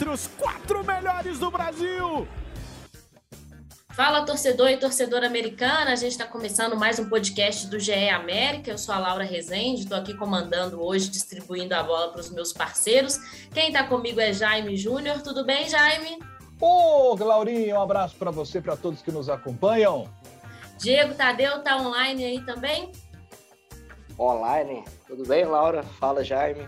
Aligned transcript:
Entre 0.00 0.08
os 0.08 0.28
quatro 0.28 0.82
melhores 0.82 1.38
do 1.38 1.50
Brasil. 1.50 2.26
Fala 3.90 4.24
torcedor 4.24 4.70
e 4.70 4.78
torcedora 4.78 5.26
americana, 5.26 5.92
a 5.92 5.94
gente 5.94 6.12
está 6.12 6.24
começando 6.24 6.74
mais 6.74 6.98
um 6.98 7.06
podcast 7.06 7.66
do 7.66 7.78
GE 7.78 8.08
América. 8.08 8.70
Eu 8.70 8.78
sou 8.78 8.94
a 8.94 8.98
Laura 8.98 9.24
Rezende, 9.24 9.82
estou 9.82 9.98
aqui 9.98 10.14
comandando 10.14 10.82
hoje, 10.82 11.10
distribuindo 11.10 11.74
a 11.74 11.82
bola 11.82 12.10
para 12.10 12.20
os 12.22 12.30
meus 12.30 12.50
parceiros. 12.50 13.18
Quem 13.52 13.66
está 13.66 13.84
comigo 13.84 14.18
é 14.18 14.32
Jaime 14.32 14.74
Júnior. 14.74 15.20
Tudo 15.20 15.44
bem, 15.44 15.68
Jaime? 15.68 16.18
Ô, 16.58 17.14
Laurinha, 17.22 17.74
um 17.74 17.82
abraço 17.82 18.16
para 18.16 18.30
você 18.30 18.56
e 18.56 18.62
para 18.62 18.76
todos 18.78 19.02
que 19.02 19.12
nos 19.12 19.28
acompanham. 19.28 20.08
Diego 20.78 21.12
Tadeu 21.12 21.58
está 21.58 21.76
online 21.76 22.24
aí 22.24 22.40
também? 22.46 22.90
Online. 24.18 24.82
Tudo 25.06 25.26
bem, 25.26 25.44
Laura? 25.44 25.82
Fala, 25.82 26.24
Jaime. 26.24 26.66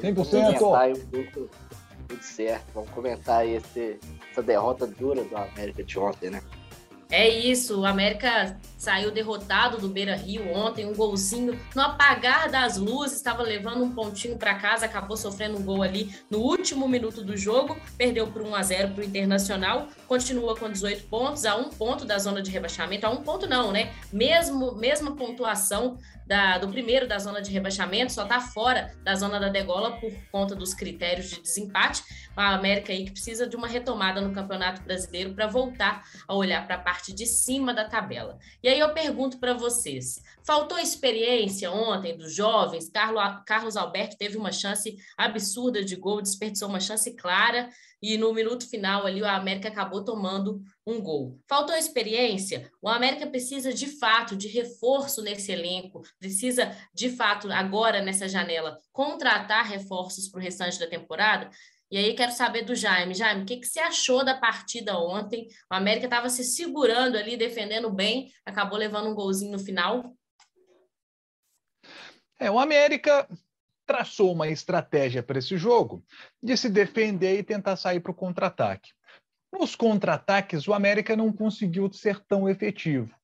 100%. 0.00 0.58
Tudo, 1.10 1.50
tudo 2.12 2.22
certo. 2.22 2.72
Vamos 2.74 2.90
comentar 2.90 3.40
aí 3.40 3.54
esse, 3.54 3.98
essa 4.30 4.42
derrota 4.42 4.86
dura 4.86 5.24
do 5.24 5.36
América 5.36 5.82
de 5.82 5.98
ontem, 5.98 6.30
né? 6.30 6.42
É 7.12 7.28
isso, 7.28 7.78
o 7.78 7.84
América 7.84 8.58
saiu 8.78 9.10
derrotado 9.10 9.76
do 9.76 9.86
Beira 9.86 10.16
Rio 10.16 10.50
ontem, 10.50 10.86
um 10.86 10.94
golzinho 10.94 11.60
no 11.74 11.82
apagar 11.82 12.50
das 12.50 12.78
luzes, 12.78 13.18
estava 13.18 13.42
levando 13.42 13.84
um 13.84 13.94
pontinho 13.94 14.38
para 14.38 14.54
casa, 14.54 14.86
acabou 14.86 15.14
sofrendo 15.14 15.58
um 15.58 15.62
gol 15.62 15.82
ali 15.82 16.10
no 16.30 16.38
último 16.38 16.88
minuto 16.88 17.22
do 17.22 17.36
jogo, 17.36 17.76
perdeu 17.98 18.28
por 18.28 18.40
1 18.40 18.54
a 18.54 18.62
0 18.62 18.94
para 18.94 19.02
o 19.02 19.04
Internacional, 19.04 19.88
continua 20.08 20.56
com 20.56 20.70
18 20.70 21.04
pontos, 21.04 21.44
a 21.44 21.54
um 21.54 21.68
ponto 21.68 22.06
da 22.06 22.18
zona 22.18 22.40
de 22.40 22.50
rebaixamento, 22.50 23.06
a 23.06 23.10
um 23.10 23.22
ponto 23.22 23.46
não, 23.46 23.72
né? 23.72 23.92
Mesmo, 24.10 24.74
mesma 24.74 25.14
pontuação 25.14 25.98
da, 26.26 26.58
do 26.58 26.68
primeiro 26.68 27.06
da 27.06 27.18
zona 27.18 27.42
de 27.42 27.50
rebaixamento, 27.50 28.12
só 28.12 28.22
está 28.22 28.40
fora 28.40 28.94
da 29.02 29.14
zona 29.14 29.38
da 29.38 29.48
degola 29.48 29.92
por 29.92 30.12
conta 30.30 30.54
dos 30.54 30.72
critérios 30.72 31.30
de 31.30 31.42
desempate. 31.42 32.02
A 32.34 32.54
América 32.54 32.92
aí 32.92 33.04
que 33.04 33.10
precisa 33.10 33.46
de 33.46 33.56
uma 33.56 33.66
retomada 33.66 34.20
no 34.20 34.32
Campeonato 34.32 34.82
Brasileiro 34.82 35.34
para 35.34 35.46
voltar 35.46 36.04
a 36.26 36.34
olhar 36.34 36.66
para 36.66 36.76
a 36.76 36.78
parte 36.78 37.01
de 37.10 37.24
cima 37.24 37.72
da 37.72 37.88
tabela. 37.88 38.38
E 38.62 38.68
aí 38.68 38.78
eu 38.78 38.92
pergunto 38.92 39.38
para 39.38 39.54
vocês: 39.54 40.20
faltou 40.44 40.78
experiência 40.78 41.72
ontem 41.72 42.14
dos 42.14 42.34
jovens? 42.34 42.90
Carlos 43.46 43.78
Alberto 43.78 44.18
teve 44.18 44.36
uma 44.36 44.52
chance 44.52 44.94
absurda 45.16 45.82
de 45.82 45.96
gol, 45.96 46.20
desperdiçou 46.20 46.68
uma 46.68 46.80
chance 46.80 47.10
clara 47.16 47.70
e 48.02 48.18
no 48.18 48.34
minuto 48.34 48.68
final 48.68 49.06
ali 49.06 49.22
o 49.22 49.26
América 49.26 49.68
acabou 49.68 50.04
tomando 50.04 50.60
um 50.84 51.00
gol. 51.00 51.38
Faltou 51.48 51.76
experiência? 51.76 52.68
O 52.82 52.88
América 52.88 53.28
precisa 53.28 53.72
de 53.72 53.86
fato 53.86 54.34
de 54.34 54.48
reforço 54.48 55.22
nesse 55.22 55.52
elenco, 55.52 56.02
precisa 56.18 56.76
de 56.92 57.10
fato 57.10 57.50
agora 57.52 58.02
nessa 58.02 58.28
janela 58.28 58.76
contratar 58.92 59.64
reforços 59.66 60.28
para 60.28 60.40
o 60.40 60.42
restante 60.42 60.80
da 60.80 60.88
temporada. 60.88 61.48
E 61.92 61.98
aí 61.98 62.14
quero 62.14 62.32
saber 62.32 62.62
do 62.62 62.74
Jaime. 62.74 63.12
Jaime, 63.12 63.42
o 63.42 63.44
que, 63.44 63.58
que 63.58 63.66
você 63.66 63.78
achou 63.78 64.24
da 64.24 64.34
partida 64.34 64.98
ontem? 64.98 65.46
O 65.70 65.74
América 65.74 66.06
estava 66.06 66.30
se 66.30 66.42
segurando 66.42 67.18
ali, 67.18 67.36
defendendo 67.36 67.90
bem, 67.90 68.32
acabou 68.46 68.78
levando 68.78 69.10
um 69.10 69.14
golzinho 69.14 69.52
no 69.52 69.58
final. 69.58 70.16
É, 72.40 72.50
o 72.50 72.58
América 72.58 73.28
traçou 73.84 74.32
uma 74.32 74.48
estratégia 74.48 75.22
para 75.22 75.38
esse 75.38 75.58
jogo 75.58 76.02
de 76.42 76.56
se 76.56 76.70
defender 76.70 77.38
e 77.38 77.42
tentar 77.42 77.76
sair 77.76 78.00
para 78.00 78.12
o 78.12 78.14
contra-ataque. 78.14 78.92
Nos 79.52 79.76
contra-ataques, 79.76 80.66
o 80.66 80.72
América 80.72 81.14
não 81.14 81.30
conseguiu 81.30 81.92
ser 81.92 82.20
tão 82.20 82.48
efetivo. 82.48 83.14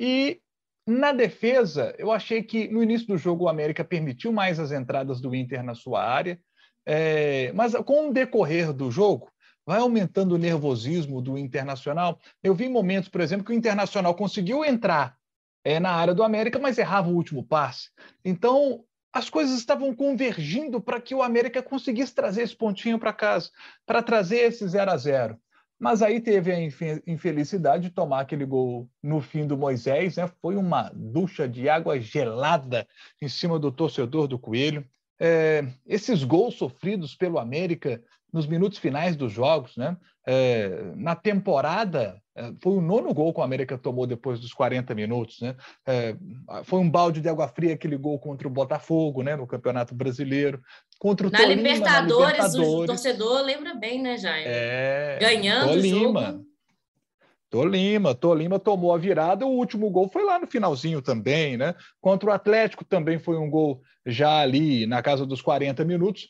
E 0.00 0.40
na 0.86 1.12
defesa, 1.12 1.94
eu 1.98 2.10
achei 2.10 2.42
que 2.42 2.68
no 2.68 2.82
início 2.82 3.06
do 3.06 3.18
jogo 3.18 3.44
o 3.44 3.48
América 3.50 3.84
permitiu 3.84 4.32
mais 4.32 4.58
as 4.58 4.72
entradas 4.72 5.20
do 5.20 5.34
Inter 5.34 5.62
na 5.62 5.74
sua 5.74 6.02
área, 6.02 6.40
é, 6.86 7.52
mas 7.52 7.74
com 7.84 8.08
o 8.08 8.12
decorrer 8.12 8.72
do 8.72 8.90
jogo, 8.90 9.30
vai 9.66 9.80
aumentando 9.80 10.34
o 10.34 10.38
nervosismo 10.38 11.22
do 11.22 11.38
Internacional. 11.38 12.20
Eu 12.42 12.54
vi 12.54 12.68
momentos, 12.68 13.08
por 13.08 13.20
exemplo, 13.20 13.46
que 13.46 13.52
o 13.52 13.56
Internacional 13.56 14.14
conseguiu 14.14 14.64
entrar 14.64 15.16
é, 15.64 15.80
na 15.80 15.90
área 15.90 16.14
do 16.14 16.22
América, 16.22 16.58
mas 16.58 16.78
errava 16.78 17.08
o 17.08 17.14
último 17.14 17.42
passe. 17.42 17.88
Então, 18.24 18.84
as 19.12 19.30
coisas 19.30 19.56
estavam 19.56 19.94
convergindo 19.94 20.80
para 20.80 21.00
que 21.00 21.14
o 21.14 21.22
América 21.22 21.62
conseguisse 21.62 22.14
trazer 22.14 22.42
esse 22.42 22.56
pontinho 22.56 22.98
para 22.98 23.12
casa, 23.12 23.50
para 23.86 24.02
trazer 24.02 24.38
esse 24.38 24.66
0 24.66 24.90
a 24.90 24.96
0 24.96 25.38
Mas 25.78 26.02
aí 26.02 26.20
teve 26.20 26.52
a 26.52 26.60
infelicidade 27.06 27.84
de 27.84 27.94
tomar 27.94 28.20
aquele 28.20 28.44
gol 28.44 28.90
no 29.02 29.20
fim 29.20 29.46
do 29.46 29.56
Moisés, 29.56 30.16
né? 30.16 30.28
Foi 30.42 30.56
uma 30.56 30.90
ducha 30.92 31.48
de 31.48 31.68
água 31.68 31.98
gelada 32.00 32.86
em 33.22 33.28
cima 33.28 33.58
do 33.58 33.70
torcedor 33.70 34.26
do 34.26 34.38
Coelho. 34.38 34.84
É, 35.20 35.66
esses 35.86 36.24
gols 36.24 36.54
sofridos 36.54 37.14
pelo 37.14 37.38
América 37.38 38.02
nos 38.32 38.46
minutos 38.46 38.78
finais 38.78 39.14
dos 39.14 39.32
jogos, 39.32 39.76
né? 39.76 39.96
É, 40.26 40.92
na 40.96 41.14
temporada, 41.14 42.20
é, 42.34 42.52
foi 42.60 42.72
o 42.72 42.80
nono 42.80 43.14
gol 43.14 43.32
que 43.32 43.38
o 43.38 43.44
América 43.44 43.78
tomou 43.78 44.08
depois 44.08 44.40
dos 44.40 44.52
40 44.52 44.92
minutos, 44.92 45.40
né? 45.40 45.54
É, 45.86 46.16
foi 46.64 46.80
um 46.80 46.90
balde 46.90 47.20
de 47.20 47.28
água 47.28 47.46
fria 47.46 47.74
aquele 47.74 47.96
gol 47.96 48.18
contra 48.18 48.48
o 48.48 48.50
Botafogo, 48.50 49.22
né? 49.22 49.36
No 49.36 49.46
Campeonato 49.46 49.94
Brasileiro, 49.94 50.60
contra 50.98 51.28
o 51.28 51.30
na 51.30 51.38
Tolima, 51.38 51.54
Libertadores, 51.54 52.38
na 52.38 52.48
Libertadores, 52.48 52.68
o 52.68 52.86
torcedor 52.86 53.42
lembra 53.42 53.74
bem, 53.74 54.02
né, 54.02 54.16
Jair? 54.16 54.46
É, 54.48 55.18
Ganhando 55.20 55.68
Tolima. 55.68 55.96
o 55.96 56.24
jogo. 56.24 56.53
Tolima, 57.54 58.16
Tolima 58.16 58.58
tomou 58.58 58.92
a 58.92 58.98
virada, 58.98 59.46
o 59.46 59.50
último 59.50 59.88
gol 59.88 60.08
foi 60.08 60.24
lá 60.24 60.40
no 60.40 60.46
finalzinho 60.48 61.00
também, 61.00 61.56
né? 61.56 61.72
Contra 62.00 62.28
o 62.28 62.32
Atlético 62.32 62.84
também 62.84 63.16
foi 63.16 63.36
um 63.36 63.48
gol 63.48 63.80
já 64.04 64.40
ali 64.40 64.86
na 64.86 65.00
casa 65.00 65.24
dos 65.24 65.40
40 65.40 65.84
minutos, 65.84 66.26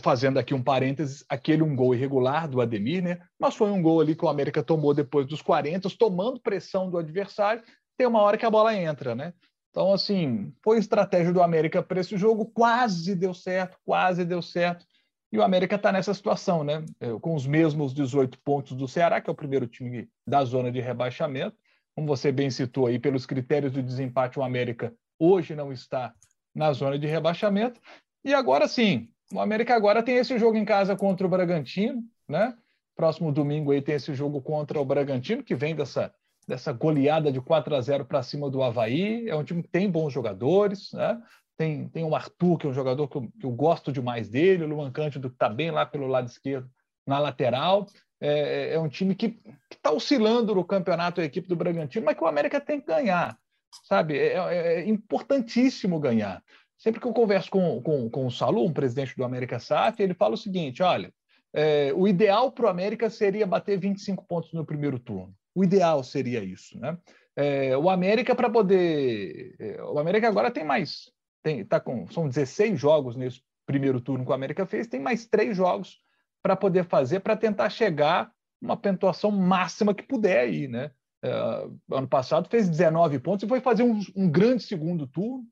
fazendo 0.00 0.36
aqui 0.36 0.52
um 0.52 0.60
parênteses, 0.60 1.24
aquele 1.28 1.62
um 1.62 1.76
gol 1.76 1.94
irregular 1.94 2.48
do 2.48 2.60
Ademir, 2.60 3.04
né? 3.04 3.20
Mas 3.38 3.54
foi 3.54 3.70
um 3.70 3.80
gol 3.80 4.00
ali 4.00 4.16
que 4.16 4.24
o 4.24 4.28
América 4.28 4.64
tomou 4.64 4.92
depois 4.92 5.28
dos 5.28 5.40
40, 5.40 5.88
tomando 5.96 6.40
pressão 6.40 6.90
do 6.90 6.98
adversário, 6.98 7.62
tem 7.96 8.08
uma 8.08 8.22
hora 8.22 8.36
que 8.36 8.44
a 8.44 8.50
bola 8.50 8.74
entra, 8.74 9.14
né? 9.14 9.32
Então, 9.70 9.92
assim, 9.92 10.52
foi 10.60 10.78
estratégia 10.78 11.32
do 11.32 11.40
América 11.40 11.84
para 11.84 12.00
esse 12.00 12.16
jogo, 12.16 12.46
quase 12.46 13.14
deu 13.14 13.32
certo, 13.32 13.78
quase 13.84 14.24
deu 14.24 14.42
certo. 14.42 14.84
E 15.34 15.36
o 15.36 15.42
América 15.42 15.74
está 15.74 15.90
nessa 15.90 16.14
situação, 16.14 16.62
né? 16.62 16.84
Com 17.20 17.34
os 17.34 17.44
mesmos 17.44 17.92
18 17.92 18.38
pontos 18.38 18.76
do 18.76 18.86
Ceará, 18.86 19.20
que 19.20 19.28
é 19.28 19.32
o 19.32 19.34
primeiro 19.34 19.66
time 19.66 20.08
da 20.24 20.44
zona 20.44 20.70
de 20.70 20.80
rebaixamento. 20.80 21.56
Como 21.92 22.06
você 22.06 22.30
bem 22.30 22.48
citou 22.50 22.86
aí, 22.86 23.00
pelos 23.00 23.26
critérios 23.26 23.72
do 23.72 23.82
desempate, 23.82 24.38
o 24.38 24.44
América 24.44 24.94
hoje 25.18 25.56
não 25.56 25.72
está 25.72 26.14
na 26.54 26.72
zona 26.72 26.96
de 26.96 27.08
rebaixamento. 27.08 27.80
E 28.24 28.32
agora 28.32 28.68
sim, 28.68 29.08
o 29.32 29.40
América 29.40 29.74
agora 29.74 30.04
tem 30.04 30.18
esse 30.18 30.38
jogo 30.38 30.56
em 30.56 30.64
casa 30.64 30.94
contra 30.94 31.26
o 31.26 31.30
Bragantino, 31.30 32.00
né? 32.28 32.56
Próximo 32.94 33.32
domingo 33.32 33.72
aí 33.72 33.82
tem 33.82 33.96
esse 33.96 34.14
jogo 34.14 34.40
contra 34.40 34.80
o 34.80 34.84
Bragantino, 34.84 35.42
que 35.42 35.56
vem 35.56 35.74
dessa, 35.74 36.14
dessa 36.46 36.72
goleada 36.72 37.32
de 37.32 37.40
4 37.40 37.74
a 37.74 37.80
0 37.80 38.04
para 38.04 38.22
cima 38.22 38.48
do 38.48 38.62
Havaí. 38.62 39.28
É 39.28 39.34
um 39.34 39.42
time 39.42 39.64
que 39.64 39.68
tem 39.68 39.90
bons 39.90 40.12
jogadores, 40.12 40.92
né? 40.92 41.20
Tem, 41.56 41.88
tem 41.88 42.04
o 42.04 42.14
Arthur, 42.14 42.58
que 42.58 42.66
é 42.66 42.70
um 42.70 42.74
jogador 42.74 43.06
que 43.08 43.16
eu, 43.16 43.28
que 43.40 43.46
eu 43.46 43.50
gosto 43.50 43.92
demais 43.92 44.28
dele, 44.28 44.64
o 44.64 44.68
Luan 44.68 44.90
Cândido, 44.90 45.28
que 45.28 45.36
está 45.36 45.48
bem 45.48 45.70
lá 45.70 45.86
pelo 45.86 46.06
lado 46.06 46.26
esquerdo, 46.26 46.68
na 47.06 47.18
lateral. 47.18 47.86
É, 48.20 48.74
é 48.74 48.78
um 48.78 48.88
time 48.88 49.14
que 49.14 49.38
está 49.70 49.92
oscilando 49.92 50.54
no 50.54 50.64
campeonato, 50.64 51.20
a 51.20 51.24
equipe 51.24 51.48
do 51.48 51.56
Bragantino, 51.56 52.06
mas 52.06 52.16
que 52.16 52.24
o 52.24 52.26
América 52.26 52.60
tem 52.60 52.80
que 52.80 52.86
ganhar, 52.86 53.38
sabe? 53.84 54.18
É, 54.18 54.34
é, 54.34 54.80
é 54.80 54.88
importantíssimo 54.88 56.00
ganhar. 56.00 56.42
Sempre 56.76 57.00
que 57.00 57.06
eu 57.06 57.12
converso 57.12 57.50
com, 57.50 57.80
com, 57.82 58.10
com 58.10 58.26
o 58.26 58.30
Salu, 58.30 58.64
um 58.64 58.72
presidente 58.72 59.16
do 59.16 59.24
América 59.24 59.58
SAF, 59.58 60.02
ele 60.02 60.14
fala 60.14 60.34
o 60.34 60.38
seguinte: 60.38 60.82
olha, 60.82 61.12
é, 61.52 61.92
o 61.94 62.08
ideal 62.08 62.50
para 62.50 62.66
o 62.66 62.68
América 62.68 63.08
seria 63.08 63.46
bater 63.46 63.78
25 63.78 64.26
pontos 64.26 64.52
no 64.52 64.66
primeiro 64.66 64.98
turno. 64.98 65.34
O 65.54 65.62
ideal 65.62 66.02
seria 66.02 66.42
isso, 66.42 66.78
né? 66.80 66.98
É, 67.36 67.76
o 67.76 67.88
América 67.88 68.34
para 68.34 68.50
poder, 68.50 69.54
é, 69.58 69.82
o 69.82 69.98
América 69.98 70.28
agora 70.28 70.50
tem 70.50 70.64
mais, 70.64 71.10
tem, 71.44 71.62
tá 71.62 71.78
com, 71.78 72.08
são 72.08 72.26
16 72.26 72.80
jogos 72.80 73.14
nesse 73.14 73.42
primeiro 73.66 74.00
turno 74.00 74.24
que 74.24 74.30
o 74.30 74.34
América 74.34 74.66
fez, 74.66 74.88
tem 74.88 74.98
mais 74.98 75.26
três 75.26 75.56
jogos 75.56 76.00
para 76.42 76.56
poder 76.56 76.84
fazer 76.84 77.20
para 77.20 77.36
tentar 77.36 77.68
chegar 77.68 78.32
uma 78.60 78.76
pontuação 78.76 79.30
máxima 79.30 79.94
que 79.94 80.02
puder 80.02 80.40
aí, 80.40 80.66
né? 80.66 80.90
É, 81.22 81.66
ano 81.92 82.08
passado 82.08 82.48
fez 82.48 82.68
19 82.68 83.18
pontos 83.18 83.44
e 83.44 83.48
foi 83.48 83.60
fazer 83.60 83.82
um, 83.82 84.00
um 84.16 84.28
grande 84.28 84.62
segundo 84.62 85.06
turno 85.06 85.44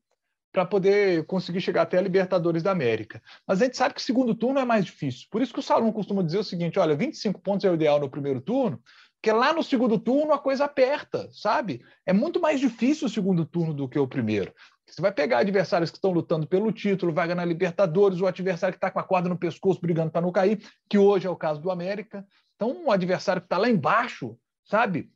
para 0.51 0.65
poder 0.65 1.25
conseguir 1.25 1.61
chegar 1.61 1.83
até 1.83 1.97
a 1.97 2.01
Libertadores 2.01 2.61
da 2.61 2.71
América. 2.71 3.21
Mas 3.47 3.61
a 3.61 3.65
gente 3.65 3.77
sabe 3.77 3.95
que 3.95 4.01
o 4.01 4.03
segundo 4.03 4.35
turno 4.35 4.59
é 4.59 4.65
mais 4.65 4.85
difícil. 4.85 5.27
Por 5.31 5.41
isso 5.41 5.53
que 5.53 5.59
o 5.59 5.63
Salão 5.63 5.91
costuma 5.91 6.23
dizer 6.23 6.39
o 6.39 6.43
seguinte: 6.43 6.77
olha, 6.77 6.95
25 6.95 7.39
pontos 7.41 7.65
é 7.65 7.71
o 7.71 7.75
ideal 7.75 7.99
no 7.99 8.09
primeiro 8.09 8.41
turno, 8.41 8.79
porque 9.19 9.31
lá 9.31 9.53
no 9.53 9.63
segundo 9.63 9.97
turno 9.97 10.33
a 10.33 10.37
coisa 10.37 10.65
aperta, 10.65 11.29
sabe? 11.31 11.81
É 12.05 12.11
muito 12.11 12.41
mais 12.41 12.59
difícil 12.59 13.07
o 13.07 13.09
segundo 13.09 13.45
turno 13.45 13.73
do 13.73 13.87
que 13.87 13.97
o 13.97 14.07
primeiro. 14.07 14.53
Você 14.93 15.01
vai 15.01 15.11
pegar 15.11 15.39
adversários 15.39 15.89
que 15.89 15.97
estão 15.97 16.11
lutando 16.11 16.45
pelo 16.45 16.71
título, 16.71 17.11
vai 17.11 17.27
ganhar 17.27 17.45
Libertadores, 17.45 18.21
o 18.21 18.27
adversário 18.27 18.73
que 18.73 18.77
está 18.77 18.91
com 18.91 18.99
a 18.99 19.03
corda 19.03 19.27
no 19.27 19.37
pescoço 19.37 19.81
brigando 19.81 20.11
para 20.11 20.21
não 20.21 20.31
cair, 20.31 20.63
que 20.87 20.99
hoje 20.99 21.25
é 21.25 21.29
o 21.29 21.35
caso 21.35 21.59
do 21.59 21.71
América. 21.71 22.25
Então, 22.55 22.71
um 22.83 22.91
adversário 22.91 23.41
que 23.41 23.47
está 23.47 23.57
lá 23.57 23.67
embaixo, 23.67 24.37
sabe? 24.63 25.11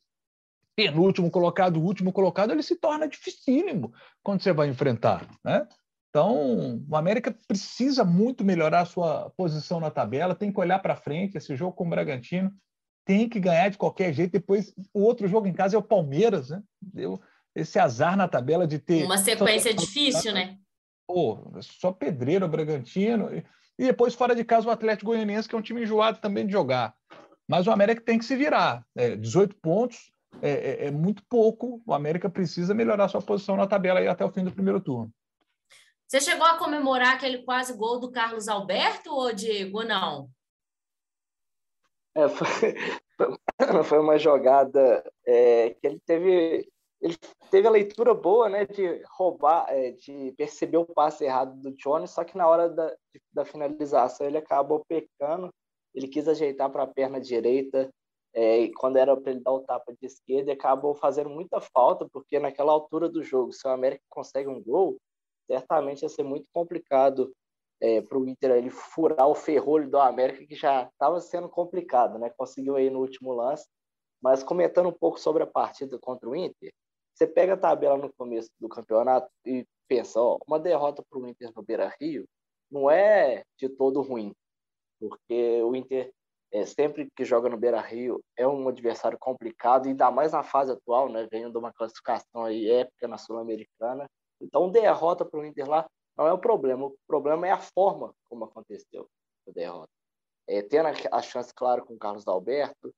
penúltimo 0.78 1.32
colocado, 1.32 1.82
último 1.82 2.14
colocado, 2.14 2.52
ele 2.52 2.62
se 2.62 2.76
torna 2.76 3.08
dificílimo 3.08 3.92
quando 4.22 4.44
você 4.44 4.54
vai 4.54 4.70
enfrentar. 4.70 5.28
Né? 5.44 5.68
Então, 6.10 6.84
o 6.88 6.96
América 6.96 7.36
precisa 7.48 8.06
muito 8.06 8.46
melhorar 8.46 8.82
a 8.82 8.86
sua 8.86 9.32
posição 9.32 9.80
na 9.80 9.90
tabela, 9.90 10.36
tem 10.36 10.52
que 10.52 10.60
olhar 10.60 10.78
para 10.78 10.96
frente. 10.96 11.36
Esse 11.36 11.56
jogo 11.56 11.74
com 11.74 11.86
o 11.86 11.90
Bragantino 11.90 12.54
tem 13.04 13.28
que 13.28 13.40
ganhar 13.40 13.70
de 13.70 13.78
qualquer 13.78 14.14
jeito. 14.14 14.34
Depois, 14.34 14.72
o 14.94 15.02
outro 15.02 15.28
jogo 15.28 15.48
em 15.48 15.54
casa 15.54 15.76
é 15.76 15.80
o 15.80 15.84
Palmeiras, 15.84 16.52
né? 16.52 16.62
Deu 16.80 17.20
esse 17.58 17.80
azar 17.80 18.16
na 18.16 18.28
tabela 18.28 18.68
de 18.68 18.78
ter. 18.78 19.04
Uma 19.04 19.18
sequência 19.18 19.72
só... 19.72 19.78
difícil, 19.78 20.34
né? 20.34 20.58
Pô, 21.08 21.52
só 21.62 21.92
pedreiro, 21.92 22.48
Bragantino. 22.48 23.30
E 23.80 23.86
depois, 23.86 24.14
fora 24.14 24.36
de 24.36 24.44
casa, 24.44 24.68
o 24.68 24.72
Atlético 24.72 25.12
Goianiense, 25.12 25.50
que 25.50 25.56
é 25.56 25.58
um 25.58 25.62
time 25.62 25.82
enjoado 25.82 26.20
também 26.20 26.46
de 26.46 26.52
jogar. 26.52 26.96
Mas 27.48 27.66
o 27.66 27.72
América 27.72 28.02
tem 28.02 28.20
que 28.20 28.26
se 28.26 28.36
virar. 28.36 28.86
É, 28.96 29.16
18 29.16 29.56
pontos, 29.62 30.12
é, 30.42 30.52
é, 30.52 30.86
é, 30.88 30.92
muito 30.92 31.24
pouco. 31.28 31.82
O 31.86 31.94
América 31.94 32.30
precisa 32.30 32.74
melhorar 32.74 33.08
sua 33.08 33.22
posição 33.22 33.56
na 33.56 33.66
tabela 33.66 34.00
aí 34.00 34.08
até 34.08 34.24
o 34.24 34.32
fim 34.32 34.44
do 34.44 34.52
primeiro 34.52 34.82
turno. 34.82 35.12
Você 36.08 36.22
chegou 36.22 36.46
a 36.46 36.58
comemorar 36.58 37.16
aquele 37.16 37.40
quase 37.40 37.76
gol 37.76 38.00
do 38.00 38.12
Carlos 38.12 38.48
Alberto 38.48 39.12
ou 39.12 39.34
Diego, 39.34 39.84
não? 39.84 40.30
É, 42.16 42.28
foi, 42.30 42.76
foi 43.84 44.00
uma 44.00 44.18
jogada 44.18 45.04
é, 45.26 45.72
que 45.72 45.88
ele 45.88 46.00
teve 46.06 46.68
ele 47.02 47.16
teve 47.52 47.68
a 47.68 47.72
leitura 47.72 48.14
boa, 48.14 48.50
né, 48.50 48.66
de 48.66 49.02
roubar, 49.18 49.68
é, 49.70 49.92
de 49.92 50.34
perceber 50.38 50.78
o 50.78 50.86
passe 50.86 51.26
errado 51.26 51.56
do 51.62 51.72
Johnny, 51.72 52.08
só 52.08 52.24
que 52.24 52.38
na 52.38 52.48
hora 52.48 52.70
da, 52.70 52.96
da 53.32 53.46
finalização 53.46 54.26
ele 54.26 54.38
acabou 54.38 54.84
pecando, 54.88 55.54
ele 55.94 56.08
quis 56.08 56.28
ajeitar 56.28 56.70
para 56.72 56.84
a 56.84 56.88
perna 56.88 57.20
direita, 57.20 57.90
é, 58.34 58.60
e 58.60 58.74
quando 58.74 58.98
era 58.98 59.16
para 59.16 59.32
ele 59.32 59.42
dar 59.42 59.52
o 59.52 59.62
tapa 59.62 59.94
de 59.94 60.06
esquerda, 60.06 60.54
acabou 60.54 60.94
fazendo 60.94 61.30
muita 61.30 61.60
falta, 61.60 62.08
porque 62.12 62.40
naquela 62.40 62.72
altura 62.72 63.10
do 63.10 63.24
jogo, 63.24 63.52
se 63.54 63.68
o 63.68 63.72
América 63.72 64.04
consegue 64.10 64.48
um 64.48 64.62
gol, 64.62 64.98
certamente 65.48 66.04
ia 66.04 66.10
ser 66.10 66.24
muito 66.24 66.46
complicado 66.54 67.34
é, 67.80 68.02
para 68.02 68.18
o 68.18 68.28
Inter 68.28 68.52
ele 68.52 68.70
furar 68.70 69.28
o 69.28 69.36
ferrolho 69.36 69.90
do 69.90 69.98
América, 69.98 70.46
que 70.46 70.56
já 70.56 70.84
estava 70.84 71.20
sendo 71.20 71.48
complicado, 71.48 72.18
né? 72.18 72.30
Conseguiu 72.36 72.76
aí 72.76 72.90
no 72.90 73.00
último 73.00 73.34
lance. 73.34 73.68
Mas 74.22 74.44
comentando 74.44 74.90
um 74.90 74.94
pouco 74.94 75.20
sobre 75.20 75.44
a 75.44 75.48
partida 75.48 75.98
contra 76.00 76.28
o 76.28 76.36
Inter, 76.36 76.74
você 77.18 77.26
pega 77.26 77.54
a 77.54 77.58
tabela 77.58 77.98
no 77.98 78.14
começo 78.14 78.50
do 78.60 78.70
campeonato 78.70 79.28
e 79.44 79.66
pensa, 79.88 80.20
ó, 80.22 80.38
uma 80.48 80.60
derrota 80.60 81.04
para 81.10 81.20
o 81.20 81.28
Inter 81.28 81.52
no 81.56 81.64
Beira-Rio 81.64 82.28
não 82.70 82.92
é 82.92 83.44
de 83.58 83.68
todo 83.70 84.02
ruim, 84.02 84.36
porque 85.00 85.62
o 85.64 85.76
Inter 85.76 86.12
é, 86.52 86.66
sempre 86.66 87.10
que 87.16 87.26
joga 87.26 87.50
no 87.50 87.58
Beira 87.58 87.82
Rio 87.82 88.22
é 88.36 88.48
um 88.48 88.68
adversário 88.68 89.18
complicado, 89.20 89.88
ainda 89.88 90.12
mais 90.12 90.32
na 90.32 90.44
fase 90.44 90.72
atual, 90.72 91.10
né, 91.10 91.28
ganhando 91.32 91.58
uma 91.58 91.74
classificação 91.74 92.46
aí 92.46 92.70
épica 92.70 93.08
na 93.08 93.18
Sul-Americana. 93.18 94.08
Então, 94.40 94.70
derrota 94.70 95.26
para 95.26 95.40
o 95.40 95.46
Inter 95.46 95.68
lá 95.68 95.88
não 96.16 96.28
é 96.28 96.34
o 96.34 96.38
problema, 96.38 96.86
o 96.86 96.96
problema 97.08 97.48
é 97.48 97.52
a 97.52 97.60
forma 97.60 98.14
como 98.30 98.46
aconteceu 98.46 99.08
a 99.48 99.52
derrota. 99.52 99.92
É, 100.48 100.62
tendo 100.62 100.88
a 101.12 101.22
chance, 101.22 101.54
claro, 101.54 101.86
com 101.86 101.96
o 101.96 102.00
Carlos 102.00 102.28
Alberto, 102.28 102.94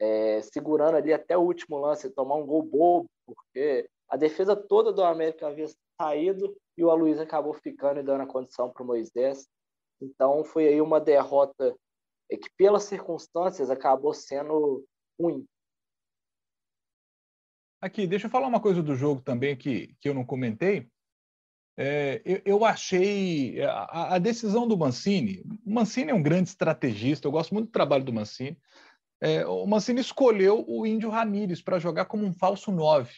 é, 0.00 0.40
segurando 0.42 0.96
ali 0.96 1.12
até 1.12 1.36
o 1.36 1.42
último 1.42 1.78
lance, 1.78 2.10
tomar 2.10 2.36
um 2.36 2.46
gol 2.46 2.62
bobo, 2.62 3.10
porque 3.26 3.88
a 4.08 4.16
defesa 4.16 4.54
toda 4.54 4.92
do 4.92 5.02
América 5.02 5.46
havia 5.46 5.66
saído 6.00 6.56
e 6.76 6.84
o 6.84 6.90
Aloysio 6.90 7.22
acabou 7.22 7.54
ficando 7.54 8.00
e 8.00 8.02
dando 8.02 8.22
a 8.22 8.26
condição 8.26 8.70
para 8.70 8.82
o 8.82 8.86
Moisés. 8.86 9.48
Então, 10.00 10.44
foi 10.44 10.68
aí 10.68 10.80
uma 10.80 11.00
derrota 11.00 11.74
é 12.30 12.36
que 12.36 12.48
pelas 12.56 12.84
circunstâncias 12.84 13.70
acabou 13.70 14.12
sendo 14.12 14.84
ruim. 15.20 15.46
Aqui, 17.80 18.06
deixa 18.06 18.26
eu 18.26 18.30
falar 18.30 18.46
uma 18.46 18.60
coisa 18.60 18.82
do 18.82 18.94
jogo 18.94 19.20
também 19.20 19.56
que, 19.56 19.94
que 20.00 20.08
eu 20.08 20.14
não 20.14 20.24
comentei. 20.24 20.88
É, 21.76 22.22
eu, 22.24 22.40
eu, 22.44 22.64
achei 22.64 23.60
a, 23.62 24.14
a, 24.14 24.18
decisão 24.18 24.66
do 24.66 24.78
Mancini. 24.78 25.42
O 25.66 25.70
Mancini 25.74 26.10
é 26.10 26.14
um 26.14 26.22
grande 26.22 26.48
estrategista, 26.48 27.26
eu 27.26 27.32
gosto 27.32 27.52
muito 27.52 27.66
do 27.66 27.72
trabalho 27.72 28.04
do 28.04 28.12
Mancini. 28.12 28.56
É, 29.24 29.46
o 29.46 29.66
Mancini 29.66 30.02
escolheu 30.02 30.66
o 30.68 30.86
Índio 30.86 31.08
Ramírez 31.08 31.62
para 31.62 31.78
jogar 31.78 32.04
como 32.04 32.26
um 32.26 32.32
falso 32.34 32.70
9. 32.70 33.10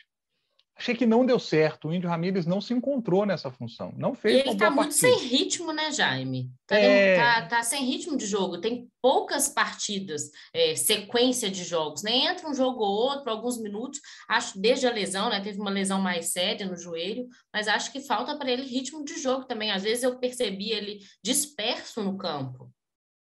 Achei 0.79 0.95
que 0.95 1.07
não 1.07 1.27
deu 1.27 1.39
certo. 1.39 1.89
O 1.89 1.93
Índio 1.93 2.09
Ramírez 2.09 2.47
não 2.47 2.61
se 2.61 2.73
encontrou 2.73 3.27
nessa 3.27 3.51
função. 3.51 3.93
Não 3.97 4.15
fez. 4.15 4.37
E 4.37 4.41
ele 4.41 4.51
está 4.51 4.71
muito 4.71 4.93
sem 4.93 5.19
ritmo, 5.19 5.73
né, 5.73 5.91
Jaime? 5.91 6.53
Tá, 6.65 6.77
é... 6.77 7.17
tá, 7.17 7.47
tá, 7.47 7.63
sem 7.63 7.83
ritmo 7.83 8.17
de 8.17 8.27
jogo. 8.27 8.61
Tem 8.61 8.87
poucas 9.03 9.49
partidas, 9.49 10.31
é, 10.53 10.77
sequência 10.77 11.51
de 11.51 11.65
jogos. 11.65 12.03
Nem 12.03 12.27
né? 12.27 12.33
entra 12.33 12.49
um 12.49 12.55
jogo 12.55 12.85
ou 12.85 12.95
outro, 12.95 13.31
alguns 13.31 13.61
minutos. 13.61 14.01
Acho 14.29 14.61
desde 14.61 14.87
a 14.87 14.93
lesão, 14.93 15.31
né? 15.31 15.41
Teve 15.41 15.59
uma 15.59 15.71
lesão 15.71 16.01
mais 16.01 16.31
séria 16.31 16.67
no 16.67 16.77
joelho, 16.77 17.27
mas 17.53 17.67
acho 17.67 17.91
que 17.91 18.01
falta 18.01 18.37
para 18.37 18.51
ele 18.51 18.63
ritmo 18.63 19.03
de 19.03 19.19
jogo 19.19 19.47
também. 19.47 19.73
Às 19.73 19.83
vezes 19.83 20.05
eu 20.05 20.19
percebi 20.21 20.71
ele 20.71 21.01
disperso 21.25 22.03
no 22.03 22.19
campo. 22.19 22.71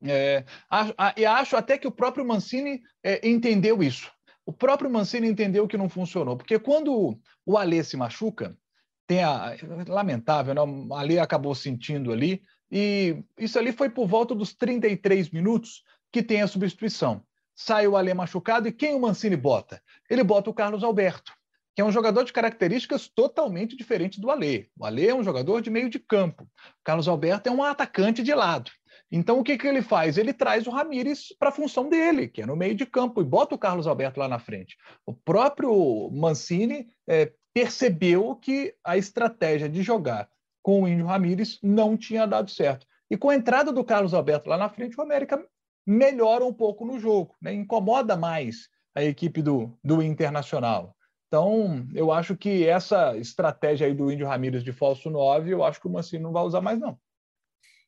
É, 0.06 0.44
e 1.18 1.26
acho 1.26 1.56
até 1.56 1.78
que 1.78 1.88
o 1.88 1.92
próprio 1.92 2.26
Mancini 2.26 2.82
é, 3.04 3.28
entendeu 3.28 3.82
isso. 3.82 4.12
O 4.46 4.52
próprio 4.52 4.90
Mancini 4.90 5.28
entendeu 5.28 5.68
que 5.68 5.78
não 5.78 5.88
funcionou, 5.88 6.36
porque 6.36 6.60
quando 6.60 7.18
o 7.46 7.58
Alê 7.58 7.84
se 7.84 7.96
machuca, 7.96 8.58
tem 9.08 9.24
a 9.24 9.56
lamentável, 9.88 10.54
né? 10.54 10.62
O 10.62 10.94
Alê 10.94 11.20
acabou 11.20 11.54
sentindo 11.56 12.12
ali 12.12 12.42
e 12.72 13.24
isso 13.38 13.60
ali 13.60 13.72
foi 13.72 13.90
por 13.90 14.08
volta 14.08 14.34
dos 14.34 14.54
33 14.54 15.30
minutos 15.30 15.84
que 16.12 16.24
tem 16.24 16.42
a 16.42 16.48
substituição. 16.48 17.24
Sai 17.56 17.88
o 17.88 17.96
Alê 17.96 18.14
machucado 18.14 18.68
e 18.68 18.72
quem 18.72 18.96
o 18.96 19.00
Mancini 19.00 19.36
bota? 19.36 19.82
Ele 20.10 20.24
bota 20.24 20.50
o 20.50 20.54
Carlos 20.54 20.84
Alberto, 20.84 21.34
que 21.76 21.82
é 21.82 21.86
um 21.86 21.92
jogador 21.92 22.24
de 22.24 22.34
características 22.34 23.08
totalmente 23.08 23.78
diferentes 23.78 24.20
do 24.20 24.32
Alê. 24.32 24.70
O 24.78 24.86
Alê 24.86 25.08
é 25.08 25.16
um 25.16 25.24
jogador 25.24 25.62
de 25.62 25.70
meio 25.70 25.90
de 25.90 26.00
campo. 26.00 26.44
O 26.44 26.84
Carlos 26.84 27.08
Alberto 27.08 27.48
é 27.48 27.52
um 27.52 27.64
atacante 27.64 28.24
de 28.24 28.34
lado. 28.34 28.72
Então, 29.16 29.40
o 29.40 29.44
que, 29.44 29.60
que 29.60 29.68
ele 29.68 29.84
faz? 29.84 30.18
Ele 30.18 30.34
traz 30.34 30.66
o 30.66 30.72
Ramires 30.72 31.32
para 31.38 31.50
a 31.50 31.52
função 31.52 31.88
dele, 31.88 32.28
que 32.28 32.42
é 32.42 32.48
no 32.48 32.56
meio 32.56 32.74
de 32.74 32.84
campo, 32.84 33.22
e 33.22 33.24
bota 33.24 33.54
o 33.54 33.60
Carlos 33.60 33.86
Alberto 33.86 34.20
lá 34.20 34.28
na 34.28 34.40
frente. 34.40 34.76
O 35.06 35.14
próprio 35.14 36.10
Mancini 36.12 36.88
é, 37.08 37.32
percebeu 37.54 38.36
que 38.36 38.74
a 38.84 38.98
estratégia 38.98 39.70
de 39.70 39.84
jogar 39.84 40.28
com 40.64 40.82
o 40.82 40.88
Índio 40.88 41.06
Ramires 41.06 41.60
não 41.62 41.96
tinha 41.96 42.26
dado 42.26 42.50
certo. 42.50 42.88
E 43.08 43.16
com 43.16 43.30
a 43.30 43.36
entrada 43.36 43.72
do 43.72 43.84
Carlos 43.84 44.16
Alberto 44.16 44.50
lá 44.50 44.58
na 44.58 44.68
frente, 44.68 45.00
o 45.00 45.04
América 45.04 45.40
melhora 45.86 46.44
um 46.44 46.54
pouco 46.54 46.84
no 46.84 46.98
jogo, 46.98 47.36
né? 47.40 47.54
incomoda 47.54 48.18
mais 48.18 48.68
a 48.96 49.04
equipe 49.04 49.44
do, 49.44 49.78
do 49.84 50.02
Internacional. 50.02 50.96
Então, 51.28 51.88
eu 51.94 52.12
acho 52.12 52.36
que 52.36 52.68
essa 52.68 53.16
estratégia 53.16 53.86
aí 53.86 53.94
do 53.94 54.12
Índio 54.12 54.26
Ramírez 54.26 54.64
de 54.64 54.72
falso 54.72 55.12
9, 55.12 55.54
eu 55.54 55.64
acho 55.64 55.80
que 55.80 55.88
o 55.88 55.92
Mancini 55.92 56.24
não 56.24 56.32
vai 56.32 56.44
usar 56.44 56.62
mais, 56.62 56.80
não. 56.80 56.98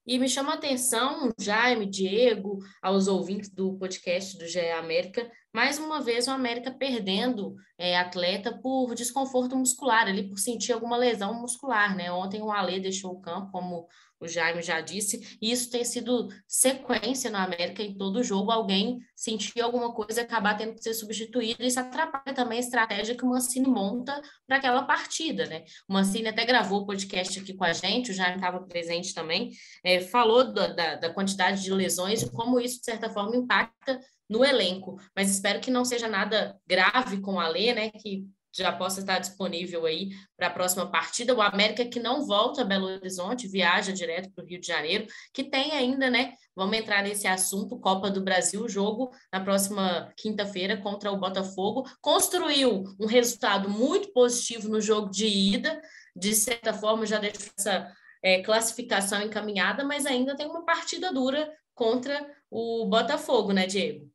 E 0.07 0.19
me 0.19 0.29
chama 0.29 0.51
a 0.51 0.55
atenção, 0.55 1.31
Jaime, 1.39 1.87
Diego, 1.87 2.59
aos 2.79 3.07
ouvintes 3.07 3.49
do 3.49 3.75
podcast 3.75 4.37
do 4.37 4.45
GE 4.45 4.59
América, 4.71 5.27
mais 5.55 5.79
uma 5.79 6.01
vez 6.01 6.27
o 6.27 6.31
América 6.31 6.69
perdendo 6.69 7.55
é, 7.77 7.97
atleta 7.97 8.51
por 8.61 8.93
desconforto 8.93 9.55
muscular, 9.55 10.05
ali 10.05 10.27
por 10.27 10.37
sentir 10.37 10.73
alguma 10.73 10.97
lesão 10.97 11.33
muscular, 11.33 11.95
né? 11.95 12.11
Ontem 12.11 12.41
o 12.41 12.51
Alê 12.51 12.77
deixou 12.77 13.13
o 13.13 13.21
campo, 13.21 13.53
como 13.53 13.87
o 14.19 14.27
Jaime 14.27 14.61
já 14.61 14.81
disse, 14.81 15.37
e 15.41 15.51
isso 15.51 15.69
tem 15.69 15.83
sido 15.83 16.29
sequência 16.47 17.29
no 17.29 17.37
América 17.37 17.83
em 17.83 17.97
todo 17.97 18.23
jogo, 18.23 18.51
alguém 18.51 18.99
sentir 19.15 19.61
alguma 19.61 19.93
coisa 19.93 20.21
e 20.21 20.23
acabar 20.23 20.55
tendo 20.55 20.73
que 20.73 20.81
ser 20.81 20.93
substituído, 20.93 21.63
isso 21.63 21.79
atrapalha 21.79 22.33
também 22.33 22.57
a 22.57 22.61
estratégia 22.61 23.15
que 23.15 23.23
o 23.23 23.29
Mancini 23.29 23.67
monta 23.67 24.21
para 24.47 24.57
aquela 24.57 24.83
partida, 24.83 25.45
né? 25.45 25.63
O 25.87 25.93
Mancini 25.93 26.29
até 26.29 26.45
gravou 26.45 26.81
o 26.81 26.85
podcast 26.85 27.39
aqui 27.39 27.53
com 27.53 27.63
a 27.63 27.73
gente, 27.73 28.11
o 28.11 28.13
Jaime 28.13 28.35
estava 28.35 28.61
presente 28.61 29.13
também, 29.13 29.51
é, 29.83 30.01
falou 30.01 30.53
da, 30.53 30.67
da, 30.67 30.95
da 30.95 31.13
quantidade 31.13 31.61
de 31.61 31.73
lesões 31.73 32.21
e 32.21 32.31
como 32.31 32.59
isso, 32.59 32.79
de 32.79 32.85
certa 32.85 33.09
forma, 33.09 33.35
impacta 33.35 33.99
no 34.29 34.43
elenco, 34.43 34.99
mas 35.15 35.29
espero 35.29 35.59
que 35.59 35.71
não 35.71 35.85
seja 35.85 36.07
nada 36.07 36.59
grave 36.67 37.21
com 37.21 37.39
a 37.39 37.47
Lê, 37.47 37.73
né, 37.73 37.89
que 37.91 38.25
já 38.57 38.71
possa 38.71 39.01
estar 39.01 39.19
disponível 39.19 39.85
aí 39.85 40.11
para 40.37 40.47
a 40.47 40.51
próxima 40.51 40.89
partida. 40.89 41.35
O 41.35 41.41
América 41.41 41.85
que 41.85 41.99
não 41.99 42.25
volta 42.25 42.61
a 42.61 42.65
Belo 42.65 42.85
Horizonte, 42.85 43.47
viaja 43.47 43.91
direto 43.91 44.31
para 44.31 44.45
o 44.45 44.47
Rio 44.47 44.61
de 44.61 44.67
Janeiro, 44.67 45.07
que 45.33 45.43
tem 45.43 45.73
ainda, 45.73 46.09
né? 46.09 46.33
Vamos 46.55 46.77
entrar 46.77 47.03
nesse 47.03 47.27
assunto, 47.27 47.77
Copa 47.77 48.09
do 48.09 48.23
Brasil, 48.23 48.67
jogo 48.69 49.11
na 49.31 49.41
próxima 49.41 50.11
quinta-feira 50.15 50.77
contra 50.77 51.11
o 51.11 51.19
Botafogo. 51.19 51.83
Construiu 51.99 52.85
um 52.97 53.05
resultado 53.05 53.69
muito 53.69 54.13
positivo 54.13 54.69
no 54.69 54.79
jogo 54.79 55.09
de 55.09 55.27
ida, 55.27 55.81
de 56.15 56.33
certa 56.33 56.73
forma, 56.73 57.05
já 57.05 57.19
deixou 57.19 57.51
essa 57.57 57.93
é, 58.23 58.41
classificação 58.41 59.21
encaminhada, 59.21 59.83
mas 59.83 60.05
ainda 60.05 60.35
tem 60.35 60.47
uma 60.47 60.63
partida 60.63 61.11
dura 61.11 61.51
contra 61.73 62.25
o 62.49 62.85
Botafogo, 62.85 63.51
né, 63.51 63.67
Diego? 63.67 64.09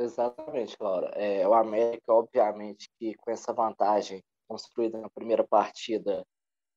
Exatamente, 0.00 0.76
Laura. 0.80 1.08
É, 1.14 1.46
o 1.46 1.52
América, 1.52 2.12
obviamente, 2.12 2.88
que 2.98 3.14
com 3.16 3.30
essa 3.30 3.52
vantagem 3.52 4.22
construída 4.48 4.98
na 4.98 5.10
primeira 5.10 5.46
partida, 5.46 6.26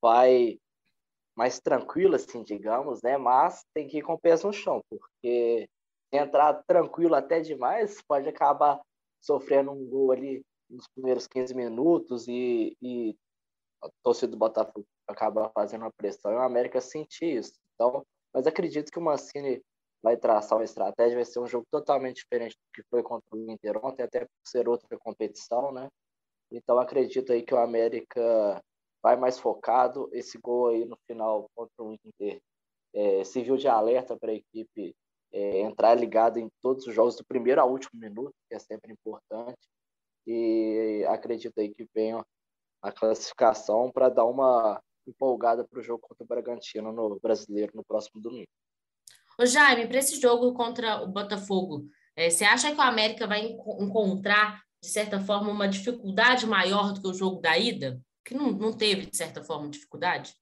vai 0.01 0.59
mais 1.35 1.59
tranquilo, 1.59 2.15
assim, 2.15 2.43
digamos, 2.43 3.01
né? 3.01 3.17
Mas 3.17 3.63
tem 3.73 3.87
que 3.87 3.99
ir 3.99 4.01
com 4.01 4.13
o 4.13 4.19
pés 4.19 4.43
no 4.43 4.51
chão, 4.51 4.81
porque 4.89 5.69
entrar 6.11 6.61
tranquilo 6.67 7.15
até 7.15 7.39
demais 7.39 8.01
pode 8.03 8.27
acabar 8.27 8.81
sofrendo 9.21 9.71
um 9.71 9.87
gol 9.87 10.11
ali 10.11 10.43
nos 10.69 10.85
primeiros 10.89 11.25
15 11.25 11.55
minutos 11.55 12.27
e, 12.27 12.77
e 12.81 13.15
a 13.81 13.89
torcida 14.03 14.31
do 14.31 14.37
Botafogo 14.37 14.85
acaba 15.07 15.49
fazendo 15.55 15.83
uma 15.83 15.93
pressão 15.93 16.31
e 16.33 16.35
o 16.35 16.41
América 16.41 16.81
sentir 16.81 17.37
isso. 17.37 17.53
Então, 17.73 18.05
mas 18.33 18.45
acredito 18.45 18.91
que 18.91 18.99
o 18.99 19.01
Mancini 19.01 19.63
vai 20.03 20.17
traçar 20.17 20.57
uma 20.57 20.65
estratégia, 20.65 21.15
vai 21.15 21.25
ser 21.25 21.39
um 21.39 21.47
jogo 21.47 21.65
totalmente 21.71 22.17
diferente 22.17 22.55
do 22.55 22.73
que 22.73 22.83
foi 22.89 23.01
contra 23.01 23.25
o 23.31 23.49
Inter 23.49 23.83
ontem, 23.83 24.03
até 24.03 24.19
por 24.19 24.29
ser 24.45 24.67
outra 24.67 24.97
competição, 24.99 25.71
né? 25.71 25.87
Então 26.51 26.77
acredito 26.77 27.31
aí 27.31 27.41
que 27.41 27.53
o 27.53 27.57
América 27.57 28.61
vai 29.01 29.15
mais 29.15 29.39
focado. 29.39 30.09
Esse 30.11 30.37
gol 30.37 30.67
aí 30.67 30.85
no 30.85 30.97
final 31.07 31.49
contra 31.55 31.83
o 31.83 31.93
Inter 31.93 32.41
é, 32.93 33.23
serviu 33.23 33.55
de 33.57 33.67
alerta 33.67 34.17
para 34.17 34.31
a 34.31 34.35
equipe 34.35 34.93
é, 35.31 35.61
entrar 35.61 35.95
ligada 35.95 36.39
em 36.39 36.49
todos 36.61 36.85
os 36.85 36.93
jogos 36.93 37.15
do 37.15 37.25
primeiro 37.25 37.61
ao 37.61 37.71
último 37.71 37.99
minuto, 37.99 38.33
que 38.49 38.55
é 38.55 38.59
sempre 38.59 38.91
importante. 38.91 39.57
E 40.27 41.05
acredito 41.07 41.57
aí 41.59 41.73
que 41.73 41.87
venha 41.95 42.23
a 42.81 42.91
classificação 42.91 43.89
para 43.91 44.09
dar 44.09 44.25
uma 44.25 44.81
empolgada 45.07 45.65
para 45.65 45.79
o 45.79 45.83
jogo 45.83 46.01
contra 46.01 46.23
o 46.23 46.27
Bragantino 46.27 46.91
no 46.91 47.19
Brasileiro 47.19 47.71
no 47.75 47.83
próximo 47.83 48.21
domingo. 48.21 48.47
Ô 49.39 49.45
Jaime, 49.45 49.87
para 49.87 49.97
esse 49.97 50.19
jogo 50.19 50.53
contra 50.53 51.01
o 51.01 51.07
Botafogo, 51.07 51.87
é, 52.15 52.29
você 52.29 52.43
acha 52.43 52.71
que 52.71 52.77
o 52.77 52.81
América 52.81 53.25
vai 53.25 53.45
encontrar, 53.79 54.61
de 54.81 54.89
certa 54.89 55.19
forma, 55.19 55.51
uma 55.51 55.67
dificuldade 55.67 56.45
maior 56.45 56.93
do 56.93 57.01
que 57.01 57.07
o 57.07 57.13
jogo 57.13 57.41
da 57.41 57.57
ida? 57.57 57.99
Que 58.23 58.35
não, 58.35 58.51
não 58.51 58.71
teve, 58.71 59.07
de 59.07 59.17
certa 59.17 59.43
forma, 59.43 59.69
dificuldade? 59.69 60.35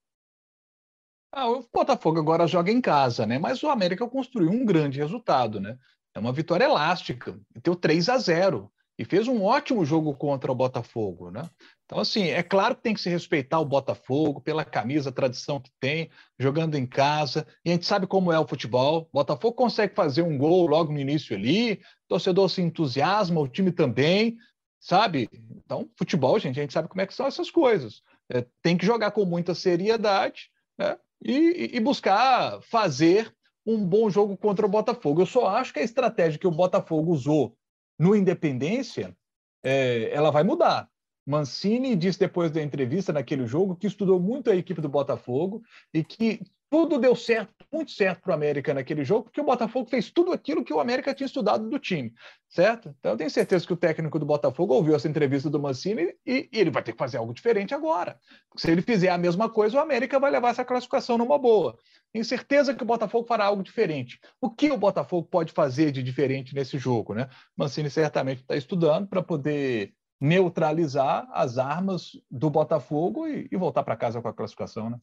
Ah, 1.31 1.49
o 1.49 1.65
Botafogo 1.73 2.19
agora 2.19 2.45
joga 2.45 2.71
em 2.71 2.81
casa, 2.81 3.25
né? 3.25 3.39
Mas 3.39 3.63
o 3.63 3.69
América 3.69 4.07
construiu 4.07 4.51
um 4.51 4.65
grande 4.65 4.99
resultado, 4.99 5.61
né? 5.61 5.77
É 6.13 6.19
uma 6.19 6.33
vitória 6.33 6.65
elástica, 6.65 7.39
deu 7.63 7.73
3 7.73 8.09
a 8.09 8.17
0 8.17 8.71
e 9.01 9.05
fez 9.05 9.27
um 9.27 9.41
ótimo 9.41 9.83
jogo 9.83 10.13
contra 10.13 10.51
o 10.51 10.55
Botafogo, 10.55 11.31
né? 11.31 11.49
Então, 11.85 11.99
assim, 11.99 12.25
é 12.29 12.43
claro 12.43 12.75
que 12.75 12.83
tem 12.83 12.93
que 12.93 13.01
se 13.01 13.09
respeitar 13.09 13.59
o 13.59 13.65
Botafogo 13.65 14.39
pela 14.39 14.63
camisa, 14.63 15.09
a 15.09 15.11
tradição 15.11 15.59
que 15.59 15.71
tem, 15.79 16.11
jogando 16.37 16.75
em 16.75 16.85
casa. 16.85 17.47
E 17.65 17.71
a 17.71 17.73
gente 17.73 17.87
sabe 17.87 18.05
como 18.05 18.31
é 18.31 18.39
o 18.39 18.47
futebol. 18.47 19.09
O 19.11 19.17
Botafogo 19.17 19.55
consegue 19.55 19.95
fazer 19.95 20.21
um 20.21 20.37
gol 20.37 20.67
logo 20.67 20.93
no 20.93 20.99
início 20.99 21.35
ali, 21.35 21.73
o 21.73 21.79
torcedor 22.09 22.47
se 22.47 22.61
entusiasma, 22.61 23.41
o 23.41 23.47
time 23.47 23.71
também, 23.71 24.37
sabe? 24.79 25.27
Então, 25.65 25.89
futebol, 25.97 26.37
gente, 26.37 26.59
a 26.59 26.61
gente 26.61 26.73
sabe 26.73 26.87
como 26.87 27.01
é 27.01 27.07
que 27.07 27.15
são 27.15 27.25
essas 27.25 27.49
coisas. 27.49 28.03
É, 28.31 28.45
tem 28.61 28.77
que 28.77 28.85
jogar 28.85 29.09
com 29.09 29.25
muita 29.25 29.55
seriedade 29.55 30.51
né? 30.77 30.95
e, 31.25 31.71
e 31.73 31.79
buscar 31.79 32.61
fazer 32.61 33.33
um 33.65 33.83
bom 33.83 34.11
jogo 34.11 34.37
contra 34.37 34.63
o 34.63 34.69
Botafogo. 34.69 35.23
Eu 35.23 35.25
só 35.25 35.47
acho 35.47 35.73
que 35.73 35.79
a 35.79 35.83
estratégia 35.83 36.37
que 36.37 36.47
o 36.47 36.51
Botafogo 36.51 37.11
usou 37.11 37.57
no 38.01 38.15
Independência, 38.15 39.15
é, 39.63 40.09
ela 40.11 40.31
vai 40.31 40.43
mudar. 40.43 40.89
Mancini 41.23 41.95
disse 41.95 42.17
depois 42.17 42.49
da 42.49 42.59
entrevista 42.59 43.13
naquele 43.13 43.45
jogo 43.45 43.75
que 43.75 43.85
estudou 43.85 44.19
muito 44.19 44.49
a 44.49 44.55
equipe 44.55 44.81
do 44.81 44.89
Botafogo 44.89 45.61
e 45.93 46.03
que 46.03 46.41
tudo 46.71 46.97
deu 46.97 47.13
certo, 47.17 47.53
muito 47.69 47.91
certo 47.91 48.21
para 48.21 48.31
o 48.31 48.33
América 48.33 48.73
naquele 48.73 49.03
jogo, 49.03 49.25
porque 49.25 49.41
o 49.41 49.43
Botafogo 49.43 49.89
fez 49.89 50.09
tudo 50.09 50.31
aquilo 50.31 50.63
que 50.63 50.73
o 50.73 50.79
América 50.79 51.13
tinha 51.13 51.25
estudado 51.25 51.69
do 51.69 51.77
time, 51.77 52.13
certo? 52.47 52.95
Então 52.97 53.11
eu 53.11 53.17
tenho 53.17 53.29
certeza 53.29 53.67
que 53.67 53.73
o 53.73 53.77
técnico 53.77 54.17
do 54.17 54.25
Botafogo 54.25 54.73
ouviu 54.73 54.95
essa 54.95 55.09
entrevista 55.09 55.49
do 55.49 55.59
Mancini 55.59 56.15
e, 56.25 56.49
e 56.49 56.59
ele 56.59 56.71
vai 56.71 56.81
ter 56.81 56.93
que 56.93 56.97
fazer 56.97 57.17
algo 57.17 57.33
diferente 57.33 57.75
agora. 57.75 58.17
Se 58.55 58.71
ele 58.71 58.81
fizer 58.81 59.09
a 59.09 59.17
mesma 59.17 59.49
coisa, 59.49 59.75
o 59.75 59.81
América 59.81 60.17
vai 60.17 60.31
levar 60.31 60.51
essa 60.51 60.63
classificação 60.63 61.17
numa 61.17 61.37
boa. 61.37 61.77
Tenho 62.13 62.23
certeza 62.23 62.73
que 62.73 62.83
o 62.83 62.87
Botafogo 62.87 63.27
fará 63.27 63.43
algo 63.43 63.61
diferente. 63.61 64.17
O 64.39 64.49
que 64.49 64.71
o 64.71 64.77
Botafogo 64.77 65.27
pode 65.27 65.51
fazer 65.51 65.91
de 65.91 66.01
diferente 66.01 66.55
nesse 66.55 66.77
jogo, 66.77 67.13
né? 67.13 67.27
Mancini 67.57 67.89
certamente 67.89 68.43
está 68.43 68.55
estudando 68.55 69.09
para 69.09 69.21
poder 69.21 69.93
neutralizar 70.21 71.27
as 71.33 71.57
armas 71.57 72.11
do 72.29 72.49
Botafogo 72.49 73.27
e, 73.27 73.49
e 73.51 73.57
voltar 73.57 73.83
para 73.83 73.97
casa 73.97 74.21
com 74.21 74.29
a 74.29 74.33
classificação, 74.33 74.89
né? 74.89 74.97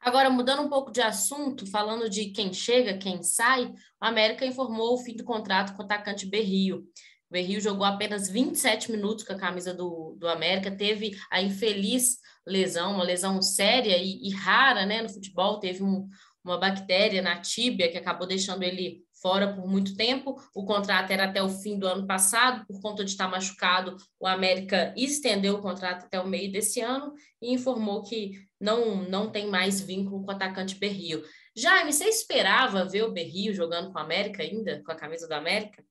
Agora, 0.00 0.30
mudando 0.30 0.62
um 0.62 0.68
pouco 0.68 0.90
de 0.90 1.02
assunto, 1.02 1.66
falando 1.66 2.08
de 2.08 2.30
quem 2.30 2.52
chega, 2.54 2.96
quem 2.96 3.22
sai, 3.22 3.66
o 3.66 3.74
América 4.00 4.46
informou 4.46 4.94
o 4.94 4.98
fim 4.98 5.14
do 5.14 5.24
contrato 5.24 5.74
com 5.74 5.82
o 5.82 5.84
atacante 5.84 6.26
Berrio. 6.26 6.78
O 7.28 7.32
Berrio 7.32 7.60
jogou 7.60 7.84
apenas 7.84 8.28
27 8.28 8.90
minutos 8.90 9.24
com 9.24 9.34
a 9.34 9.38
camisa 9.38 9.74
do, 9.74 10.16
do 10.18 10.26
América, 10.26 10.70
teve 10.70 11.16
a 11.30 11.42
infeliz 11.42 12.16
lesão, 12.46 12.94
uma 12.94 13.04
lesão 13.04 13.42
séria 13.42 13.98
e, 13.98 14.26
e 14.26 14.30
rara 14.30 14.86
né, 14.86 15.02
no 15.02 15.08
futebol, 15.08 15.60
teve 15.60 15.82
um, 15.82 16.08
uma 16.42 16.56
bactéria 16.56 17.20
na 17.20 17.38
tíbia 17.38 17.90
que 17.90 17.98
acabou 17.98 18.26
deixando 18.26 18.62
ele 18.62 19.04
fora 19.20 19.54
por 19.54 19.66
muito 19.66 19.96
tempo. 19.96 20.36
O 20.54 20.64
contrato 20.64 21.10
era 21.10 21.24
até 21.24 21.42
o 21.42 21.48
fim 21.48 21.78
do 21.78 21.86
ano 21.86 22.06
passado, 22.06 22.66
por 22.66 22.80
conta 22.80 23.04
de 23.04 23.10
estar 23.10 23.28
machucado, 23.28 23.96
o 24.18 24.26
América 24.26 24.92
estendeu 24.96 25.56
o 25.56 25.62
contrato 25.62 26.04
até 26.04 26.20
o 26.20 26.26
meio 26.26 26.50
desse 26.50 26.80
ano 26.80 27.12
e 27.40 27.52
informou 27.52 28.02
que 28.02 28.32
não, 28.60 28.96
não 29.08 29.30
tem 29.30 29.48
mais 29.48 29.80
vínculo 29.80 30.24
com 30.24 30.30
o 30.30 30.34
atacante 30.34 30.78
Berrio. 30.78 31.22
Jaime, 31.56 31.92
você 31.92 32.04
esperava 32.04 32.84
ver 32.84 33.04
o 33.04 33.12
Berrio 33.12 33.54
jogando 33.54 33.92
com 33.92 33.98
o 33.98 34.02
América 34.02 34.42
ainda, 34.42 34.82
com 34.84 34.92
a 34.92 34.96
camisa 34.96 35.26
do 35.26 35.34
América? 35.34 35.84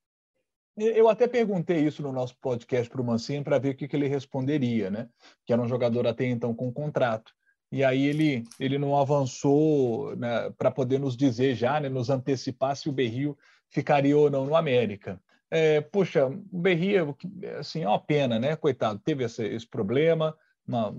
Eu 0.77 1.09
até 1.09 1.27
perguntei 1.27 1.85
isso 1.85 2.01
no 2.01 2.11
nosso 2.13 2.37
podcast 2.37 2.89
para 2.89 3.01
o 3.01 3.03
Mancini 3.03 3.43
para 3.43 3.59
ver 3.59 3.71
o 3.71 3.75
que, 3.75 3.87
que 3.87 3.95
ele 3.95 4.07
responderia, 4.07 4.89
né? 4.89 5.09
Que 5.45 5.51
era 5.51 5.61
um 5.61 5.67
jogador 5.67 6.07
até 6.07 6.25
então 6.25 6.53
com 6.53 6.71
contrato 6.71 7.33
e 7.71 7.83
aí 7.83 8.05
ele, 8.05 8.43
ele 8.59 8.77
não 8.77 8.97
avançou 8.97 10.15
né, 10.15 10.49
para 10.57 10.71
poder 10.71 10.99
nos 10.99 11.15
dizer 11.15 11.55
já, 11.55 11.79
né, 11.79 11.87
nos 11.87 12.09
antecipar 12.09 12.75
se 12.75 12.89
o 12.89 12.91
Berrio 12.91 13.37
ficaria 13.69 14.17
ou 14.17 14.29
não 14.29 14.45
no 14.45 14.55
América. 14.55 15.21
É, 15.51 15.81
puxa, 15.81 16.27
o 16.27 16.59
Berrio, 16.59 17.15
assim, 17.59 17.83
é 17.83 17.87
uma 17.87 17.99
pena, 17.99 18.37
né? 18.39 18.55
Coitado, 18.55 18.99
teve 18.99 19.23
esse, 19.23 19.43
esse 19.45 19.67
problema, 19.67 20.35
uma, 20.67 20.95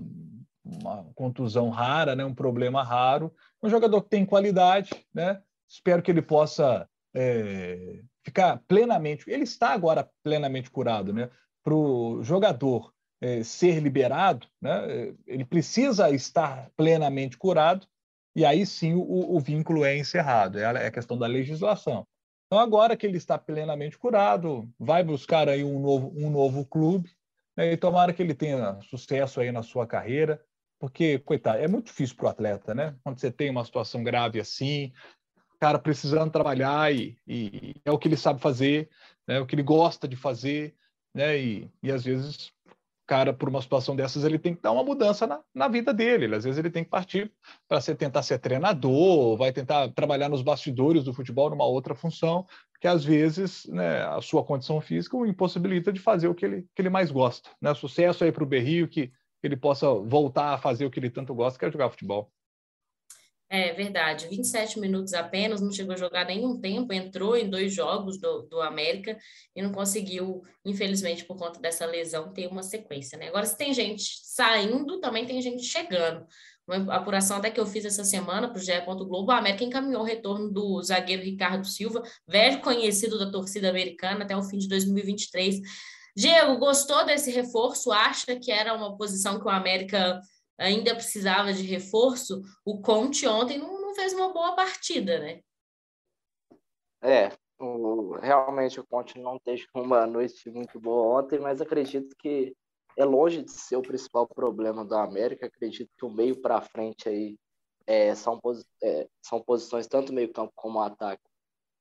uma 0.63 1.05
contusão 1.15 1.69
rara, 1.69 2.15
né? 2.15 2.25
um 2.25 2.33
problema 2.33 2.83
raro. 2.83 3.33
Um 3.63 3.69
jogador 3.69 4.01
que 4.01 4.09
tem 4.09 4.25
qualidade, 4.25 4.89
né? 5.13 5.41
Espero 5.67 6.01
que 6.01 6.11
ele 6.11 6.21
possa 6.21 6.87
é, 7.13 8.01
ficar 8.23 8.61
plenamente. 8.67 9.29
Ele 9.29 9.43
está 9.43 9.69
agora 9.69 10.09
plenamente 10.23 10.69
curado, 10.69 11.13
né? 11.13 11.29
Para 11.63 11.73
o 11.73 12.21
jogador 12.23 12.93
é, 13.21 13.43
ser 13.43 13.79
liberado, 13.79 14.47
né, 14.61 15.13
ele 15.27 15.45
precisa 15.45 16.09
estar 16.09 16.69
plenamente 16.75 17.37
curado, 17.37 17.87
e 18.35 18.43
aí 18.43 18.65
sim 18.65 18.93
o, 18.93 19.35
o 19.35 19.39
vínculo 19.39 19.85
é 19.85 19.97
encerrado, 19.97 20.57
é 20.59 20.65
a, 20.65 20.71
é 20.71 20.87
a 20.87 20.91
questão 20.91 21.17
da 21.17 21.27
legislação. 21.27 22.05
Então, 22.47 22.59
agora 22.59 22.97
que 22.97 23.05
ele 23.05 23.17
está 23.17 23.37
plenamente 23.37 23.97
curado, 23.97 24.69
vai 24.77 25.03
buscar 25.03 25.47
aí 25.47 25.63
um 25.63 25.79
novo, 25.79 26.11
um 26.15 26.29
novo 26.29 26.65
clube, 26.65 27.09
né, 27.55 27.71
e 27.71 27.77
tomara 27.77 28.11
que 28.11 28.21
ele 28.21 28.33
tenha 28.33 28.79
sucesso 28.81 29.39
aí 29.39 29.51
na 29.51 29.63
sua 29.63 29.87
carreira, 29.87 30.43
porque, 30.79 31.19
coitado, 31.19 31.59
é 31.59 31.67
muito 31.67 31.85
difícil 31.85 32.15
para 32.15 32.25
o 32.25 32.29
atleta, 32.29 32.73
né? 32.73 32.95
Quando 33.03 33.19
você 33.19 33.31
tem 33.31 33.51
uma 33.51 33.63
situação 33.63 34.03
grave 34.03 34.39
assim, 34.39 34.91
cara 35.61 35.77
precisando 35.77 36.31
trabalhar 36.31 36.91
e, 36.91 37.15
e 37.27 37.75
é 37.85 37.91
o 37.91 37.99
que 37.99 38.07
ele 38.07 38.17
sabe 38.17 38.41
fazer, 38.41 38.89
né? 39.27 39.37
É 39.37 39.39
o 39.39 39.45
que 39.45 39.53
ele 39.53 39.61
gosta 39.61 40.07
de 40.07 40.15
fazer, 40.15 40.75
né? 41.13 41.37
E, 41.37 41.71
e 41.83 41.91
às 41.91 42.03
vezes 42.03 42.51
cara, 43.11 43.33
por 43.33 43.49
uma 43.49 43.61
situação 43.61 43.93
dessas, 43.93 44.23
ele 44.23 44.39
tem 44.39 44.55
que 44.55 44.61
dar 44.61 44.71
uma 44.71 44.85
mudança 44.85 45.27
na, 45.27 45.41
na 45.53 45.67
vida 45.67 45.93
dele. 45.93 46.33
Às 46.33 46.45
vezes 46.45 46.57
ele 46.57 46.69
tem 46.69 46.81
que 46.81 46.89
partir 46.89 47.29
para 47.67 47.81
tentar 47.93 48.23
ser 48.23 48.39
treinador, 48.39 49.35
vai 49.35 49.51
tentar 49.51 49.89
trabalhar 49.89 50.29
nos 50.29 50.41
bastidores 50.41 51.03
do 51.03 51.13
futebol 51.13 51.49
numa 51.49 51.65
outra 51.65 51.93
função, 51.93 52.47
que 52.79 52.87
às 52.87 53.03
vezes 53.03 53.65
né, 53.65 54.01
a 54.03 54.21
sua 54.21 54.45
condição 54.45 54.79
física 54.79 55.17
o 55.17 55.25
impossibilita 55.25 55.91
de 55.91 55.99
fazer 55.99 56.29
o 56.29 56.33
que 56.33 56.45
ele, 56.45 56.65
que 56.73 56.81
ele 56.81 56.89
mais 56.89 57.11
gosta. 57.11 57.49
Né? 57.61 57.73
Sucesso 57.73 58.23
aí 58.23 58.31
para 58.31 58.45
o 58.45 58.47
Berrio, 58.47 58.87
que 58.87 59.11
ele 59.43 59.57
possa 59.57 59.93
voltar 59.93 60.53
a 60.53 60.57
fazer 60.57 60.85
o 60.85 60.89
que 60.89 60.97
ele 60.97 61.09
tanto 61.09 61.35
gosta, 61.35 61.59
que 61.59 61.65
é 61.65 61.69
jogar 61.69 61.89
futebol. 61.89 62.31
É 63.53 63.73
verdade, 63.73 64.29
27 64.29 64.79
minutos 64.79 65.13
apenas, 65.13 65.59
não 65.59 65.73
chegou 65.73 65.93
a 65.93 65.97
jogar 65.97 66.23
nenhum 66.23 66.57
tempo, 66.57 66.93
entrou 66.93 67.35
em 67.35 67.49
dois 67.49 67.73
jogos 67.73 68.17
do, 68.17 68.43
do 68.43 68.61
América 68.61 69.17
e 69.53 69.61
não 69.61 69.73
conseguiu, 69.73 70.41
infelizmente, 70.63 71.25
por 71.25 71.35
conta 71.35 71.59
dessa 71.59 71.85
lesão, 71.85 72.31
ter 72.31 72.47
uma 72.47 72.63
sequência. 72.63 73.17
Né? 73.17 73.27
Agora, 73.27 73.45
se 73.45 73.57
tem 73.57 73.73
gente 73.73 74.21
saindo, 74.23 75.01
também 75.01 75.25
tem 75.25 75.41
gente 75.41 75.63
chegando. 75.63 76.25
Uma 76.65 76.95
apuração 76.95 77.35
até 77.35 77.51
que 77.51 77.59
eu 77.59 77.65
fiz 77.65 77.83
essa 77.83 78.05
semana 78.05 78.47
para 78.47 78.57
o 78.57 78.63
GE. 78.63 78.71
Globo, 78.85 79.31
a 79.31 79.39
América 79.39 79.65
encaminhou 79.65 80.03
o 80.03 80.05
retorno 80.05 80.49
do 80.49 80.81
zagueiro 80.81 81.21
Ricardo 81.21 81.67
Silva, 81.67 82.01
velho 82.25 82.61
conhecido 82.61 83.19
da 83.19 83.29
torcida 83.29 83.69
americana, 83.69 84.23
até 84.23 84.33
o 84.33 84.43
fim 84.43 84.59
de 84.59 84.69
2023. 84.69 85.59
Diego, 86.15 86.57
gostou 86.57 87.05
desse 87.05 87.29
reforço? 87.31 87.91
Acha 87.91 88.33
que 88.37 88.49
era 88.49 88.73
uma 88.73 88.95
posição 88.95 89.41
que 89.41 89.45
o 89.45 89.49
América 89.49 90.21
ainda 90.57 90.95
precisava 90.95 91.53
de 91.53 91.63
reforço? 91.63 92.41
O 92.65 92.81
Conte 92.81 93.27
ontem 93.27 93.57
não, 93.57 93.81
não 93.81 93.95
fez 93.95 94.13
uma 94.13 94.31
boa 94.31 94.55
partida, 94.55 95.19
né? 95.19 95.41
É, 97.03 97.31
o, 97.59 98.17
realmente 98.19 98.79
o 98.79 98.85
Conte 98.85 99.19
não 99.19 99.39
teve 99.39 99.65
uma 99.75 100.05
noite 100.05 100.49
muito 100.49 100.79
boa 100.79 101.19
ontem, 101.19 101.39
mas 101.39 101.61
acredito 101.61 102.15
que 102.17 102.55
é 102.97 103.05
longe 103.05 103.41
de 103.43 103.51
ser 103.51 103.77
o 103.77 103.81
principal 103.81 104.27
problema 104.27 104.83
do 104.83 104.95
América. 104.95 105.45
Acredito 105.45 105.89
que 105.97 106.05
o 106.05 106.09
meio 106.09 106.39
para 106.41 106.61
frente 106.61 107.07
aí 107.07 107.37
é, 107.87 108.13
são, 108.15 108.39
é, 108.83 109.07
são 109.21 109.41
posições 109.41 109.87
tanto 109.87 110.13
meio 110.13 110.31
campo 110.31 110.51
como 110.55 110.81
ataque, 110.81 111.23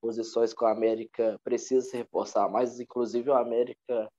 posições 0.01 0.55
que 0.55 0.65
o 0.65 0.69
América 0.69 1.39
precisa 1.43 1.83
se 1.83 1.97
reforçar 1.97 2.49
mais. 2.49 2.79
Inclusive 2.81 3.31
o 3.31 3.35
América 3.35 4.11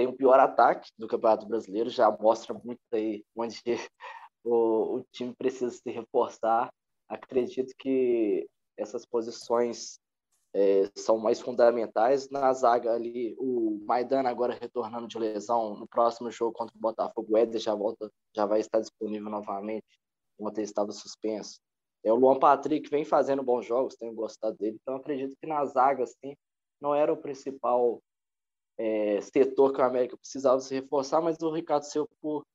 tem 0.00 0.06
o 0.06 0.14
pior 0.14 0.40
ataque 0.40 0.90
do 0.96 1.06
Campeonato 1.06 1.46
Brasileiro, 1.46 1.90
já 1.90 2.10
mostra 2.10 2.54
muito 2.54 2.80
aí 2.90 3.22
onde 3.36 3.60
o, 4.42 4.96
o 4.96 5.04
time 5.12 5.34
precisa 5.34 5.70
se 5.70 5.90
reforçar. 5.90 6.72
Acredito 7.06 7.74
que 7.78 8.48
essas 8.78 9.04
posições 9.04 10.00
é, 10.54 10.90
são 10.96 11.18
mais 11.18 11.38
fundamentais. 11.38 12.30
Na 12.30 12.50
zaga 12.54 12.94
ali, 12.94 13.36
o 13.38 13.78
Maidana 13.84 14.30
agora 14.30 14.56
retornando 14.58 15.06
de 15.06 15.18
lesão 15.18 15.76
no 15.76 15.86
próximo 15.86 16.30
jogo 16.30 16.54
contra 16.54 16.74
o 16.74 16.80
Botafogo, 16.80 17.34
o 17.34 17.36
Éder 17.36 17.60
já 17.60 17.74
volta, 17.74 18.10
já 18.34 18.46
vai 18.46 18.60
estar 18.60 18.80
disponível 18.80 19.28
novamente. 19.28 19.84
Ontem 20.38 20.62
estava 20.62 20.92
suspenso. 20.92 21.60
É, 22.02 22.10
o 22.10 22.16
Luan 22.16 22.38
Patrick 22.38 22.88
vem 22.88 23.04
fazendo 23.04 23.42
bons 23.42 23.66
jogos, 23.66 23.96
tenho 23.96 24.14
gostado 24.14 24.56
dele, 24.56 24.78
então 24.80 24.96
acredito 24.96 25.36
que 25.38 25.46
na 25.46 25.62
zaga 25.66 26.04
assim, 26.04 26.34
não 26.80 26.94
era 26.94 27.12
o 27.12 27.18
principal 27.18 28.00
é, 28.80 29.20
setor 29.20 29.74
que 29.74 29.80
o 29.80 29.84
América 29.84 30.16
precisava 30.16 30.58
se 30.58 30.74
reforçar, 30.74 31.20
mas 31.20 31.36
o 31.42 31.52
Ricardo 31.52 31.82
Seu, 31.82 32.08
por 32.18 32.46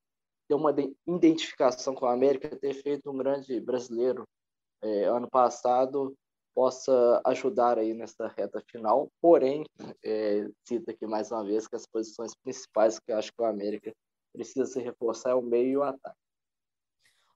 ter 0.48 0.54
uma 0.54 0.74
identificação 1.06 1.94
com 1.94 2.04
o 2.04 2.08
América, 2.08 2.56
ter 2.56 2.74
feito 2.74 3.08
um 3.08 3.16
grande 3.16 3.60
brasileiro 3.60 4.24
é, 4.82 5.04
ano 5.04 5.30
passado, 5.30 6.16
possa 6.52 7.22
ajudar 7.26 7.78
aí 7.78 7.94
nessa 7.94 8.26
reta 8.26 8.60
final. 8.68 9.08
Porém, 9.20 9.64
é, 10.04 10.48
cito 10.66 10.90
aqui 10.90 11.06
mais 11.06 11.30
uma 11.30 11.44
vez 11.44 11.68
que 11.68 11.76
as 11.76 11.86
posições 11.86 12.34
principais 12.42 12.98
que 12.98 13.12
eu 13.12 13.18
acho 13.18 13.30
que 13.32 13.42
o 13.42 13.46
América 13.46 13.92
precisa 14.32 14.66
se 14.66 14.80
reforçar 14.80 15.30
é 15.30 15.34
o 15.34 15.42
meio 15.42 15.68
e 15.68 15.76
o 15.76 15.82
ataque. 15.84 16.25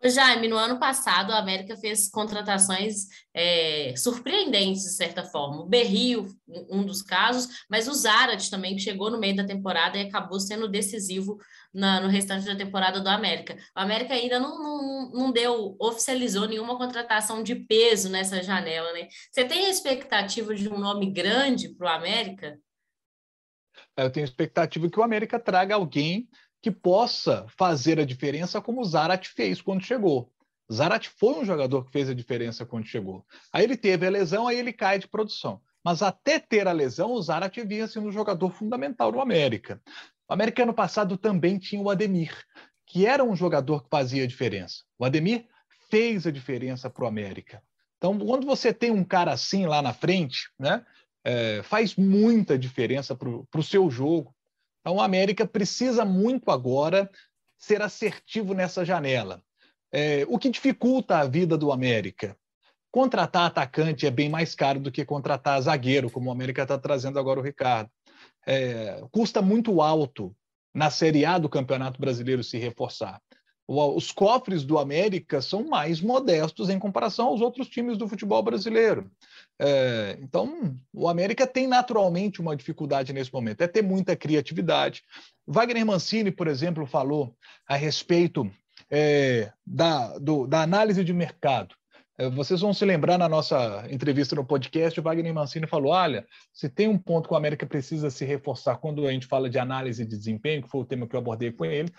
Jaime, 0.03 0.49
no 0.49 0.57
ano 0.57 0.79
passado, 0.79 1.31
a 1.31 1.39
América 1.39 1.77
fez 1.77 2.09
contratações 2.09 3.07
é, 3.35 3.95
surpreendentes, 3.97 4.83
de 4.83 4.95
certa 4.95 5.25
forma. 5.25 5.61
O 5.61 5.67
Berrio, 5.67 6.27
um 6.71 6.85
dos 6.85 7.03
casos, 7.03 7.65
mas 7.69 7.87
o 7.87 7.93
Zarat 7.93 8.49
também, 8.49 8.75
que 8.75 8.83
chegou 8.83 9.11
no 9.11 9.19
meio 9.19 9.37
da 9.37 9.45
temporada 9.45 9.99
e 9.99 10.07
acabou 10.07 10.41
sendo 10.41 10.69
decisivo 10.69 11.37
na, 11.73 12.01
no 12.01 12.09
restante 12.09 12.47
da 12.47 12.57
temporada 12.57 13.01
do 13.01 13.09
América. 13.09 13.55
O 13.77 13.81
América 13.81 14.15
ainda 14.15 14.41
não, 14.41 14.63
não, 14.63 15.11
não 15.13 15.33
deu, 15.33 15.77
oficializou 15.79 16.49
nenhuma 16.49 16.79
contratação 16.79 17.43
de 17.43 17.55
peso 17.55 18.09
nessa 18.09 18.43
janela, 18.43 18.91
né? 18.95 19.07
Você 19.31 19.45
tem 19.45 19.67
a 19.67 19.71
expectativa 19.71 20.55
de 20.55 20.67
um 20.67 20.79
nome 20.79 21.11
grande 21.13 21.69
para 21.75 21.93
o 21.93 21.95
América? 21.95 22.59
Eu 23.97 24.11
tenho 24.11 24.25
expectativa 24.25 24.89
que 24.89 24.99
o 24.99 25.03
América 25.03 25.39
traga 25.39 25.75
alguém 25.75 26.27
que 26.63 26.71
possa 26.71 27.47
fazer 27.57 27.99
a 27.99 28.05
diferença 28.05 28.61
como 28.61 28.81
o 28.81 28.85
Zarat 28.85 29.29
fez 29.29 29.61
quando 29.63 29.85
chegou. 29.85 30.31
Zarat 30.73 31.09
foi 31.09 31.35
um 31.35 31.45
jogador 31.45 31.85
que 31.85 31.93
fez 31.93 32.09
a 32.09 32.15
diferença 32.15 32.65
quando 32.65 32.87
chegou. 32.87 33.25
Aí 33.53 33.65
ele 33.65 33.77
teve 33.77 34.07
a 34.07 34.11
lesão, 34.11 34.47
aí 34.47 34.59
ele 34.59 34.73
cai 34.73 34.99
de 34.99 35.09
produção. 35.09 35.61
Mas 35.85 36.03
até 36.03 36.39
ter 36.39 36.69
a 36.69 36.73
lesão, 36.73 37.13
o 37.13 37.23
Zarat 37.23 37.57
vinha 37.65 37.89
sendo 37.89 38.09
um 38.09 38.13
jogador 38.13 38.51
fundamental 38.51 39.11
no 39.11 39.21
América. 39.21 39.81
O 40.29 40.33
América 40.33 40.63
ano 40.63 40.75
passado 40.75 41.17
também 41.17 41.59
tinha 41.59 41.83
o 41.83 41.91
Ademir, 41.91 42.37
que 42.87 43.07
era 43.07 43.25
um 43.25 43.35
jogador 43.35 43.83
que 43.83 43.89
fazia 43.89 44.23
a 44.25 44.27
diferença. 44.27 44.85
O 44.99 45.05
Ademir 45.05 45.47
fez 45.91 46.27
a 46.27 46.31
diferença 46.31 46.89
para 46.89 47.05
o 47.05 47.09
América. 47.09 47.63
Então, 47.97 48.19
quando 48.19 48.47
você 48.47 48.73
tem 48.73 48.91
um 48.91 49.05
cara 49.05 49.33
assim 49.33 49.67
lá 49.67 49.83
na 49.83 49.93
frente, 49.93 50.51
né, 50.59 50.85
é, 51.25 51.63
faz 51.63 51.97
muita 51.97 52.59
diferença 52.59 53.15
para 53.15 53.29
o 53.29 53.63
seu 53.63 53.91
jogo. 53.91 54.35
Então, 54.81 54.97
o 54.97 55.01
América 55.01 55.47
precisa 55.47 56.05
muito 56.05 56.51
agora 56.51 57.11
ser 57.59 57.83
assertivo 57.83 58.55
nessa 58.55 58.85
janela. 58.85 59.43
É, 59.93 60.25
o 60.29 60.39
que 60.39 60.49
dificulta 60.49 61.19
a 61.19 61.27
vida 61.27 61.59
do 61.59 61.73
América? 61.73 62.37
Contratar 62.91 63.47
atacante 63.47 64.07
é 64.07 64.11
bem 64.11 64.29
mais 64.29 64.55
caro 64.55 64.81
do 64.81 64.91
que 64.91 65.05
contratar 65.05 65.61
zagueiro, 65.61 66.11
como 66.11 66.29
o 66.29 66.33
América 66.33 66.63
está 66.63 66.79
trazendo 66.79 67.19
agora 67.19 67.39
o 67.39 67.43
Ricardo. 67.43 67.91
É, 68.47 69.03
custa 69.13 69.43
muito 69.43 69.81
alto 69.81 70.35
na 70.75 70.91
Série 70.91 71.25
A 71.25 71.39
do 71.39 71.49
Campeonato 71.49 72.01
Brasileiro 72.01 72.43
se 72.43 72.59
reforçar. 72.59 73.21
Os 73.73 74.11
cofres 74.11 74.65
do 74.65 74.81
América 74.81 75.41
são 75.41 75.63
mais 75.63 76.01
modestos 76.01 76.69
em 76.69 76.79
comparação 76.79 77.29
aos 77.29 77.41
outros 77.41 77.69
times 77.69 77.97
do 77.97 78.09
futebol 78.09 78.43
brasileiro. 78.43 79.09
É, 79.61 80.19
então, 80.21 80.77
o 80.93 81.09
América 81.09 81.47
tem 81.47 81.69
naturalmente 81.69 82.41
uma 82.41 82.57
dificuldade 82.57 83.13
nesse 83.13 83.33
momento, 83.33 83.61
é 83.61 83.69
ter 83.69 83.83
muita 83.83 84.17
criatividade. 84.17 85.05
Wagner 85.47 85.87
Mancini, 85.87 86.33
por 86.33 86.49
exemplo, 86.49 86.85
falou 86.85 87.33
a 87.65 87.77
respeito 87.77 88.51
é, 88.91 89.53
da, 89.65 90.19
do, 90.19 90.49
da 90.49 90.63
análise 90.63 91.05
de 91.05 91.13
mercado. 91.13 91.73
É, 92.19 92.29
vocês 92.29 92.61
vão 92.61 92.75
se 92.75 92.85
lembrar 92.85 93.19
na 93.19 93.29
nossa 93.29 93.87
entrevista 93.89 94.35
no 94.35 94.45
podcast, 94.45 94.99
o 94.99 95.03
Wagner 95.03 95.33
Mancini 95.33 95.69
falou: 95.69 95.93
olha, 95.93 96.27
se 96.53 96.69
tem 96.69 96.89
um 96.89 96.99
ponto 96.99 97.29
que 97.29 97.35
o 97.35 97.37
América 97.37 97.67
precisa 97.67 98.11
se 98.11 98.25
reforçar 98.25 98.79
quando 98.79 99.07
a 99.07 99.13
gente 99.13 99.29
fala 99.29 99.49
de 99.49 99.61
análise 99.61 100.05
de 100.05 100.17
desempenho, 100.17 100.63
que 100.65 100.69
foi 100.69 100.81
o 100.81 100.85
tema 100.85 101.07
que 101.07 101.15
eu 101.15 101.21
abordei 101.21 101.53
com 101.53 101.65
ele, 101.65 101.93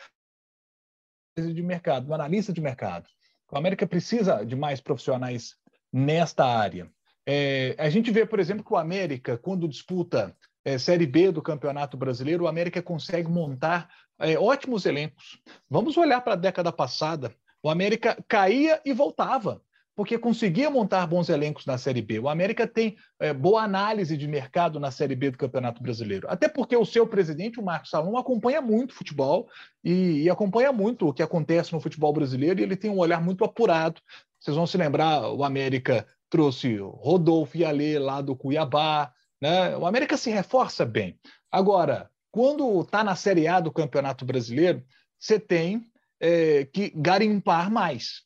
de 1.38 1.62
mercado, 1.62 2.10
um 2.10 2.14
analista 2.14 2.52
de 2.52 2.62
mercado. 2.62 3.08
O 3.52 3.58
América 3.58 3.88
precisa 3.88 4.46
de 4.46 4.56
mais 4.56 4.80
profissionais 4.82 5.56
nesta 5.92 6.46
área. 6.46 6.90
É, 7.26 7.76
a 7.78 7.90
gente 7.90 8.12
vê, 8.12 8.26
por 8.26 8.40
exemplo, 8.40 8.64
que 8.64 8.74
o 8.74 8.78
América, 8.78 9.38
quando 9.38 9.68
disputa 9.68 10.36
é, 10.64 10.78
Série 10.78 11.06
B 11.06 11.32
do 11.32 11.42
Campeonato 11.42 11.98
Brasileiro, 11.98 12.46
o 12.46 12.48
América 12.48 12.82
consegue 12.82 13.30
montar 13.30 13.90
é, 14.20 14.38
ótimos 14.38 14.86
elencos. 14.86 15.40
Vamos 15.70 15.98
olhar 15.98 16.22
para 16.22 16.34
a 16.34 16.38
década 16.38 16.72
passada. 16.72 17.34
O 17.64 17.70
América 17.70 18.18
caía 18.28 18.82
e 18.86 18.94
voltava, 18.94 19.62
porque 20.02 20.18
conseguia 20.18 20.68
montar 20.68 21.06
bons 21.06 21.30
elencos 21.30 21.64
na 21.64 21.78
Série 21.78 22.02
B. 22.02 22.18
O 22.18 22.28
América 22.28 22.66
tem 22.66 22.98
é, 23.20 23.32
boa 23.32 23.62
análise 23.62 24.18
de 24.18 24.28
mercado 24.28 24.80
na 24.80 24.90
Série 24.90 25.16
B 25.16 25.30
do 25.30 25.38
Campeonato 25.38 25.80
Brasileiro. 25.80 26.28
Até 26.28 26.50
porque 26.50 26.76
o 26.76 26.84
seu 26.84 27.06
presidente, 27.06 27.60
o 27.60 27.64
Marcos 27.64 27.92
Salom, 27.92 28.18
acompanha 28.18 28.64
muito 28.64 28.96
futebol 28.96 29.48
e, 29.84 30.24
e 30.24 30.30
acompanha 30.32 30.72
muito 30.72 31.08
o 31.08 31.14
que 31.14 31.22
acontece 31.22 31.72
no 31.72 31.80
futebol 31.80 32.12
brasileiro 32.12 32.60
e 32.60 32.64
ele 32.64 32.76
tem 32.76 32.90
um 32.90 32.98
olhar 32.98 33.22
muito 33.22 33.44
apurado. 33.44 34.02
Vocês 34.40 34.58
vão 34.58 34.66
se 34.66 34.76
lembrar, 34.76 35.32
o 35.34 35.44
América 35.44 36.04
trouxe 36.32 36.78
Rodolfo 36.78 37.56
e 37.56 37.64
Alê 37.64 38.00
lá 38.00 38.22
do 38.22 38.36
Cuiabá. 38.36 39.14
Né? 39.40 39.78
O 39.78 39.86
América 39.86 40.18
se 40.18 40.32
reforça 40.32 40.84
bem. 40.84 41.16
Agora, 41.52 42.10
quando 42.32 42.82
está 42.82 43.04
na 43.04 43.16
Série 43.16 43.48
A 43.48 43.60
do 43.60 43.72
Campeonato 43.72 44.26
Brasileiro, 44.26 44.84
você 45.20 45.40
tem 45.40 45.86
é, 46.20 46.66
que 46.66 46.92
garimpar 46.96 47.70
mais, 47.70 48.24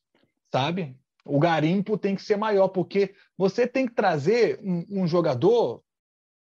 sabe? 0.50 0.96
O 1.26 1.40
garimpo 1.40 1.98
tem 1.98 2.16
que 2.16 2.22
ser 2.22 2.38
maior, 2.38 2.68
porque 2.68 3.16
você 3.36 3.68
tem 3.68 3.88
que 3.88 3.94
trazer 3.94 4.60
um, 4.62 4.86
um 5.02 5.08
jogador 5.08 5.82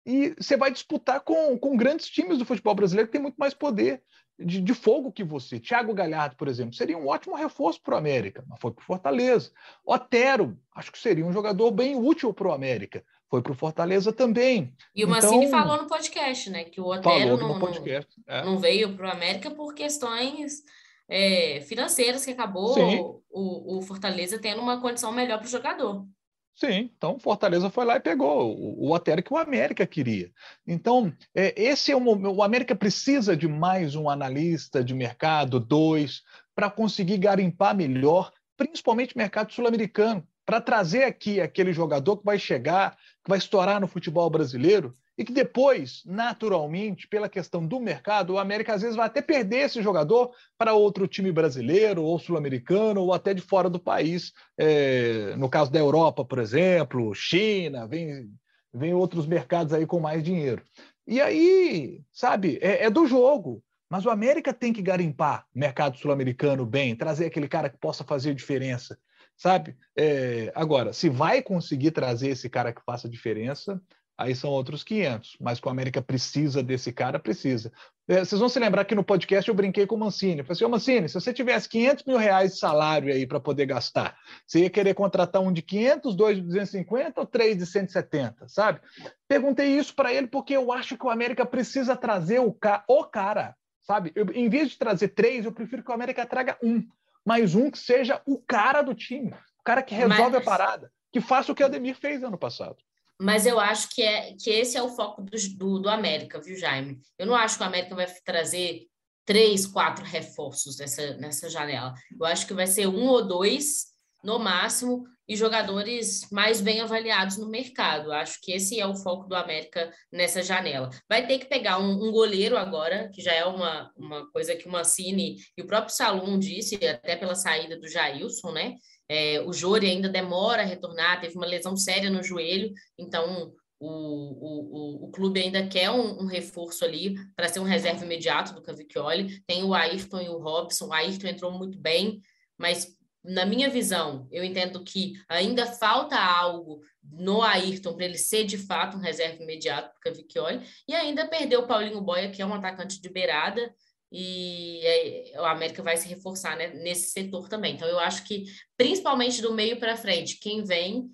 e 0.07 0.35
você 0.39 0.57
vai 0.57 0.71
disputar 0.71 1.21
com, 1.21 1.59
com 1.59 1.77
grandes 1.77 2.07
times 2.07 2.37
do 2.37 2.45
futebol 2.45 2.75
brasileiro 2.75 3.09
que 3.09 3.13
tem 3.13 3.23
muito 3.23 3.37
mais 3.37 3.55
poder 3.55 4.03
de, 4.39 4.61
de, 4.61 4.75
fogo 4.75 5.13
que 5.13 5.25
você. 5.25 5.59
Thiago 5.59 5.95
Galhardo, 5.95 6.37
por 6.37 6.49
exemplo, 6.49 6.75
seria 6.75 6.99
um 6.99 7.07
ótimo 7.07 7.37
reforço 7.37 7.81
para 7.81 7.95
o 7.95 7.99
América, 7.99 8.45
mas 8.47 8.61
foi 8.61 8.73
para 8.73 8.83
o 8.83 8.85
Fortaleza. 8.85 9.51
Otero, 9.85 10.59
acho 10.75 10.93
que 10.93 10.99
seria 10.99 11.25
um 11.25 11.33
jogador 11.33 11.71
bem 11.71 11.97
útil 11.97 12.35
para 12.35 12.49
o 12.49 12.53
América. 12.53 13.05
Foi 13.31 13.41
para 13.41 13.53
o 13.53 13.57
Fortaleza 13.57 14.13
também. 14.13 14.75
E 14.95 15.05
o 15.05 15.09
Mancini 15.09 15.47
então, 15.47 15.59
falou 15.59 15.83
no 15.83 15.89
podcast, 15.89 16.51
né? 16.51 16.65
Que 16.65 16.81
o 16.81 16.87
Otero 16.87 17.37
não, 17.37 17.59
podcast, 17.59 18.11
é. 18.27 18.45
não, 18.45 18.59
veio 18.59 18.95
para 18.95 19.09
o 19.09 19.11
América 19.11 19.51
por 19.51 19.75
questões 19.75 20.63
é, 21.09 21.61
financeiras, 21.63 22.25
que 22.25 22.31
acabou 22.31 23.23
o, 23.31 23.79
o 23.79 23.83
Fortaleza 23.83 24.39
tendo 24.39 24.61
uma 24.61 24.81
condição 24.81 25.13
melhor 25.13 25.39
para 25.39 25.47
o 25.47 25.51
jogador. 25.51 26.07
Sim, 26.55 26.91
então 26.97 27.19
Fortaleza 27.19 27.69
foi 27.69 27.85
lá 27.85 27.97
e 27.97 28.01
pegou 28.01 28.57
o, 28.57 28.87
o 28.87 28.93
Otero 28.93 29.23
que 29.23 29.33
o 29.33 29.37
América 29.37 29.85
queria. 29.87 30.31
Então, 30.67 31.13
é, 31.35 31.53
esse 31.61 31.91
é 31.91 31.97
o 31.97 32.33
O 32.33 32.43
América 32.43 32.77
precisa 32.77 33.37
de 33.37 33.49
mais 33.49 33.97
um 33.97 34.09
analista 34.09 34.83
de 34.85 34.95
mercado, 34.95 35.59
dois, 35.59 36.23
para 36.55 36.71
conseguir 36.71 37.19
garimpar 37.19 37.77
melhor, 37.77 38.33
principalmente 38.57 39.17
mercado 39.17 39.53
sul-americano, 39.53 40.25
para 40.47 40.61
trazer 40.61 41.05
aqui 41.05 41.41
aquele 41.41 41.73
jogador 41.73 42.19
que 42.19 42.25
vai 42.25 42.39
chegar, 42.39 42.97
que 43.25 43.29
vai 43.29 43.39
estourar 43.39 43.81
no 43.81 43.89
futebol 43.89 44.31
brasileiro 44.31 44.95
e 45.17 45.25
que 45.25 45.33
depois, 45.33 46.03
naturalmente, 46.05 47.07
pela 47.07 47.29
questão 47.29 47.67
do 47.67 47.79
mercado, 47.79 48.35
o 48.35 48.39
América 48.39 48.75
às 48.75 48.83
vezes 48.83 48.97
vai 48.97 49.07
até 49.07 49.23
perder 49.23 49.67
esse 49.67 49.81
jogador 49.81 50.33
para 50.59 50.75
outro 50.75 51.07
time 51.07 51.31
brasileiro 51.31 52.03
ou 52.03 52.19
sul-americano 52.19 53.01
ou 53.01 53.13
até 53.13 53.33
de 53.33 53.41
fora 53.41 53.71
do 53.71 53.79
país. 53.79 54.33
É, 54.59 55.37
no 55.37 55.49
caso 55.49 55.71
da 55.71 55.79
Europa, 55.79 56.25
por 56.25 56.39
exemplo, 56.39 57.15
China, 57.15 57.87
vem, 57.87 58.29
vem 58.73 58.93
outros 58.93 59.27
mercados 59.27 59.73
aí 59.73 59.87
com 59.87 60.01
mais 60.01 60.23
dinheiro. 60.23 60.63
E 61.07 61.21
aí, 61.21 62.01
sabe, 62.13 62.59
é, 62.61 62.85
é 62.85 62.91
do 62.91 63.07
jogo. 63.07 63.63
Mas 63.89 64.05
o 64.07 64.11
América 64.11 64.53
tem 64.53 64.73
que 64.73 64.83
garimpar 64.83 65.47
o 65.55 65.59
mercado 65.59 65.97
sul-americano 65.97 66.67
bem, 66.67 66.97
trazer 66.97 67.27
aquele 67.27 67.47
cara 67.47 67.69
que 67.69 67.79
possa 67.79 68.03
fazer 68.03 68.35
diferença, 68.35 68.99
sabe? 69.37 69.77
É, 69.97 70.51
agora, 70.55 70.93
se 70.93 71.09
vai 71.09 71.41
conseguir 71.43 71.93
trazer 71.93 72.31
esse 72.31 72.49
cara 72.49 72.73
que 72.73 72.83
faça 72.85 73.09
diferença, 73.09 73.81
aí 74.17 74.35
são 74.35 74.51
outros 74.51 74.85
500. 74.85 75.37
Mas 75.41 75.61
que 75.61 75.67
o 75.67 75.71
América 75.71 76.01
precisa 76.03 76.63
desse 76.63 76.93
cara, 76.93 77.19
precisa. 77.19 77.73
É, 78.07 78.23
vocês 78.23 78.39
vão 78.39 78.49
se 78.49 78.59
lembrar 78.59 78.85
que 78.85 78.95
no 78.95 79.03
podcast 79.03 79.49
eu 79.49 79.55
brinquei 79.55 79.87
com 79.87 79.95
o 79.95 79.99
Mancini. 79.99 80.41
Eu 80.41 80.45
falei 80.45 80.57
assim, 80.57 80.65
ô 80.65 80.69
Mancini, 80.69 81.09
se 81.09 81.15
você 81.15 81.33
tivesse 81.33 81.69
500 81.69 82.05
mil 82.05 82.19
reais 82.19 82.53
de 82.53 82.59
salário 82.59 83.13
aí 83.13 83.27
para 83.27 83.41
poder 83.41 83.65
gastar, 83.65 84.17
você 84.47 84.61
ia 84.61 84.71
querer 84.71 84.95
contratar 84.95 85.41
um 85.41 85.53
de 85.53 85.63
500, 85.63 86.15
dois 86.15 86.37
de 86.37 86.43
250 86.43 87.21
ou 87.21 87.27
três 87.27 87.57
de 87.57 87.65
170, 87.65 88.47
sabe? 88.49 88.81
Perguntei 89.27 89.69
isso 89.69 89.95
para 89.95 90.13
ele 90.13 90.27
porque 90.27 90.55
eu 90.55 90.71
acho 90.71 90.99
que 90.99 91.07
o 91.07 91.11
América 91.11 91.47
precisa 91.47 91.97
trazer 91.97 92.41
o, 92.41 92.53
ca 92.53 92.85
o 92.87 93.05
cara, 93.05 93.57
sabe? 93.83 94.13
Eu, 94.15 94.27
em 94.35 94.51
vez 94.51 94.71
de 94.71 94.79
trazer 94.79 95.09
três, 95.09 95.47
eu 95.47 95.53
prefiro 95.53 95.83
que 95.83 95.91
o 95.91 95.95
América 95.95 96.27
traga 96.27 96.59
um, 96.63 96.87
mas 97.25 97.55
um 97.55 97.71
que 97.71 97.79
seja 97.79 98.21
o 98.27 98.39
cara 98.39 98.83
do 98.83 98.95
time, 98.95 99.31
o 99.31 99.63
cara 99.65 99.83
que 99.83 99.95
resolve 99.95 100.37
mas... 100.37 100.43
a 100.43 100.45
parada, 100.45 100.93
que 101.11 101.23
faça 101.23 101.51
o 101.51 101.55
que 101.55 101.63
o 101.63 101.67
Ademir 101.67 101.97
fez 101.97 102.23
ano 102.23 102.37
passado. 102.37 102.77
Mas 103.21 103.47
eu 103.47 103.61
acho 103.61 103.89
que, 103.91 104.03
é, 104.03 104.35
que 104.35 104.51
esse 104.51 104.77
é 104.77 104.83
o 104.83 104.89
foco 104.89 105.23
do, 105.23 105.37
do, 105.57 105.79
do 105.81 105.89
América, 105.89 106.41
viu, 106.41 106.57
Jaime? 106.57 107.01
Eu 107.19 107.27
não 107.27 107.35
acho 107.35 107.57
que 107.57 107.63
o 107.63 107.67
América 107.67 107.95
vai 107.95 108.07
trazer 108.25 108.87
três, 109.25 109.67
quatro 109.67 110.05
reforços 110.05 110.79
nessa, 110.79 111.15
nessa 111.15 111.49
janela. 111.49 111.95
Eu 112.19 112.27
acho 112.27 112.47
que 112.47 112.55
vai 112.55 112.67
ser 112.67 112.87
um 112.87 113.07
ou 113.07 113.27
dois, 113.27 113.87
no 114.23 114.39
máximo, 114.39 115.05
e 115.27 115.37
jogadores 115.37 116.29
mais 116.31 116.61
bem 116.61 116.81
avaliados 116.81 117.39
no 117.39 117.49
mercado. 117.49 118.13
Acho 118.13 118.39
que 118.43 118.53
esse 118.53 118.79
é 118.79 118.87
o 118.87 118.97
foco 118.97 119.27
do 119.27 119.35
América 119.35 119.91
nessa 120.13 120.43
janela. 120.43 120.91
Vai 121.09 121.27
ter 121.27 121.39
que 121.39 121.47
pegar 121.47 121.79
um, 121.79 121.93
um 121.93 122.13
goleiro 122.13 122.57
agora, 122.57 123.11
que 123.13 123.23
já 123.23 123.33
é 123.33 123.45
uma, 123.45 123.91
uma 123.97 124.31
coisa 124.31 124.55
que 124.55 124.69
o 124.69 124.71
Mancini 124.73 125.37
e 125.57 125.63
o 125.63 125.67
próprio 125.67 125.95
Salum 125.95 126.39
disse, 126.39 126.75
até 126.87 127.17
pela 127.17 127.35
saída 127.35 127.79
do 127.79 127.89
Jailson, 127.89 128.53
né? 128.53 128.75
É, 129.09 129.41
o 129.41 129.53
Jori 129.53 129.87
ainda 129.87 130.09
demora 130.09 130.63
a 130.63 130.67
retornar, 130.67 131.21
teve 131.21 131.37
uma 131.37 131.47
lesão 131.47 131.77
séria 131.77 132.11
no 132.11 132.23
joelho, 132.23 132.73
então 132.99 133.53
o, 133.79 133.87
o, 133.87 135.05
o, 135.07 135.11
clube 135.11 135.41
ainda 135.41 135.67
quer 135.67 135.91
um, 135.91 136.23
um 136.23 136.27
reforço 136.27 136.85
ali 136.85 137.17
para 137.37 137.49
ser 137.49 137.61
um 137.61 137.65
reserva 137.65 138.05
imediato 138.05 138.55
do 138.55 138.63
Cavicchioli. 138.63 139.43
Tem 139.47 139.63
o 139.63 139.75
Ayrton 139.75 140.21
e 140.23 140.29
o 140.29 140.39
Robson. 140.39 140.87
O 140.87 140.93
Ayrton 140.93 141.27
entrou 141.27 141.51
muito 141.53 141.79
bem, 141.79 142.23
mas 142.57 142.97
na 143.25 143.47
minha 143.47 143.71
visão, 143.71 144.29
eu 144.31 144.45
entendo 144.45 144.85
que 144.85 145.15
ainda 145.29 145.67
falta 145.67 146.17
algo 146.19 146.83
no 147.03 147.43
Ayrton 147.43 147.95
para 147.95 148.05
ele 148.05 148.19
ser 148.19 148.45
de 148.45 148.59
fato 148.59 148.97
um 148.97 149.01
reserva 149.01 149.43
imediato 149.43 149.89
para 149.91 149.99
o 149.99 150.01
Cavicchioli, 150.01 150.63
e 150.87 150.95
ainda 150.95 151.27
perdeu 151.27 151.61
o 151.61 151.67
Paulinho 151.67 152.03
Boia, 152.03 152.31
que 152.31 152.43
é 152.43 152.47
um 152.47 152.53
atacante 152.53 153.01
de 153.01 153.09
beirada, 153.09 153.75
e 154.17 155.33
o 155.37 155.45
América 155.45 155.83
vai 155.83 155.97
se 155.97 156.07
reforçar 156.07 156.57
né, 156.57 156.69
nesse 156.69 157.11
setor 157.11 157.49
também. 157.49 157.75
Então, 157.75 157.89
eu 157.89 157.99
acho 157.99 158.23
que, 158.25 158.45
principalmente 158.77 159.43
do 159.43 159.53
meio 159.53 159.77
para 159.81 159.97
frente, 159.97 160.39
quem 160.39 160.63
vem 160.63 161.11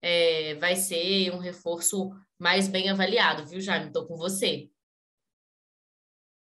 é, 0.00 0.54
vai 0.54 0.76
ser 0.76 1.32
um 1.34 1.38
reforço 1.38 2.12
mais 2.38 2.68
bem 2.68 2.88
avaliado, 2.88 3.44
viu, 3.44 3.60
Jaime? 3.60 3.88
Estou 3.88 4.06
com 4.06 4.16
você. 4.16 4.70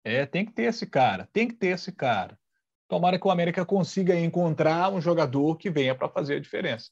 É, 0.03 0.27
tem 0.27 0.45
que 0.45 0.51
ter 0.51 0.65
esse 0.65 0.85
cara, 0.85 1.27
tem 1.33 1.47
que 1.47 1.55
ter 1.55 1.69
esse 1.69 1.91
cara. 1.91 2.39
Tomara 2.87 3.19
que 3.19 3.27
o 3.27 3.31
América 3.31 3.65
consiga 3.65 4.15
encontrar 4.15 4.93
um 4.93 5.01
jogador 5.01 5.57
que 5.57 5.71
venha 5.71 5.95
para 5.95 6.07
fazer 6.07 6.35
a 6.35 6.39
diferença. 6.39 6.91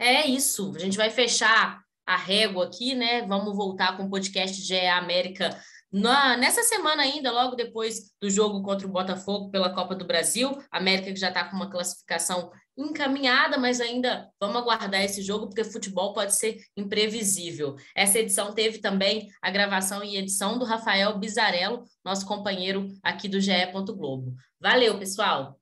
É 0.00 0.26
isso. 0.26 0.72
A 0.74 0.80
gente 0.80 0.96
vai 0.96 1.10
fechar 1.10 1.80
a 2.04 2.16
régua 2.16 2.66
aqui, 2.66 2.96
né? 2.96 3.22
Vamos 3.22 3.56
voltar 3.56 3.96
com 3.96 4.02
o 4.02 4.10
podcast 4.10 4.60
de 4.60 4.74
América 4.88 5.56
na, 5.92 6.36
nessa 6.36 6.62
semana 6.62 7.02
ainda, 7.02 7.30
logo 7.30 7.54
depois 7.54 8.12
do 8.20 8.30
jogo 8.30 8.62
contra 8.62 8.86
o 8.86 8.90
Botafogo 8.90 9.50
pela 9.50 9.74
Copa 9.74 9.94
do 9.94 10.06
Brasil, 10.06 10.58
América 10.70 11.12
que 11.12 11.20
já 11.20 11.28
está 11.28 11.44
com 11.44 11.56
uma 11.56 11.70
classificação 11.70 12.50
encaminhada, 12.76 13.58
mas 13.58 13.80
ainda 13.80 14.28
vamos 14.40 14.56
aguardar 14.56 15.02
esse 15.02 15.22
jogo, 15.22 15.46
porque 15.46 15.62
futebol 15.64 16.14
pode 16.14 16.34
ser 16.34 16.58
imprevisível. 16.76 17.76
Essa 17.94 18.18
edição 18.18 18.54
teve 18.54 18.78
também 18.78 19.28
a 19.42 19.50
gravação 19.50 20.02
e 20.02 20.16
edição 20.16 20.58
do 20.58 20.64
Rafael 20.64 21.18
Bizarello, 21.18 21.84
nosso 22.04 22.26
companheiro 22.26 22.88
aqui 23.02 23.28
do 23.28 23.40
GE. 23.40 23.52
Globo. 23.72 24.34
Valeu, 24.58 24.98
pessoal! 24.98 25.61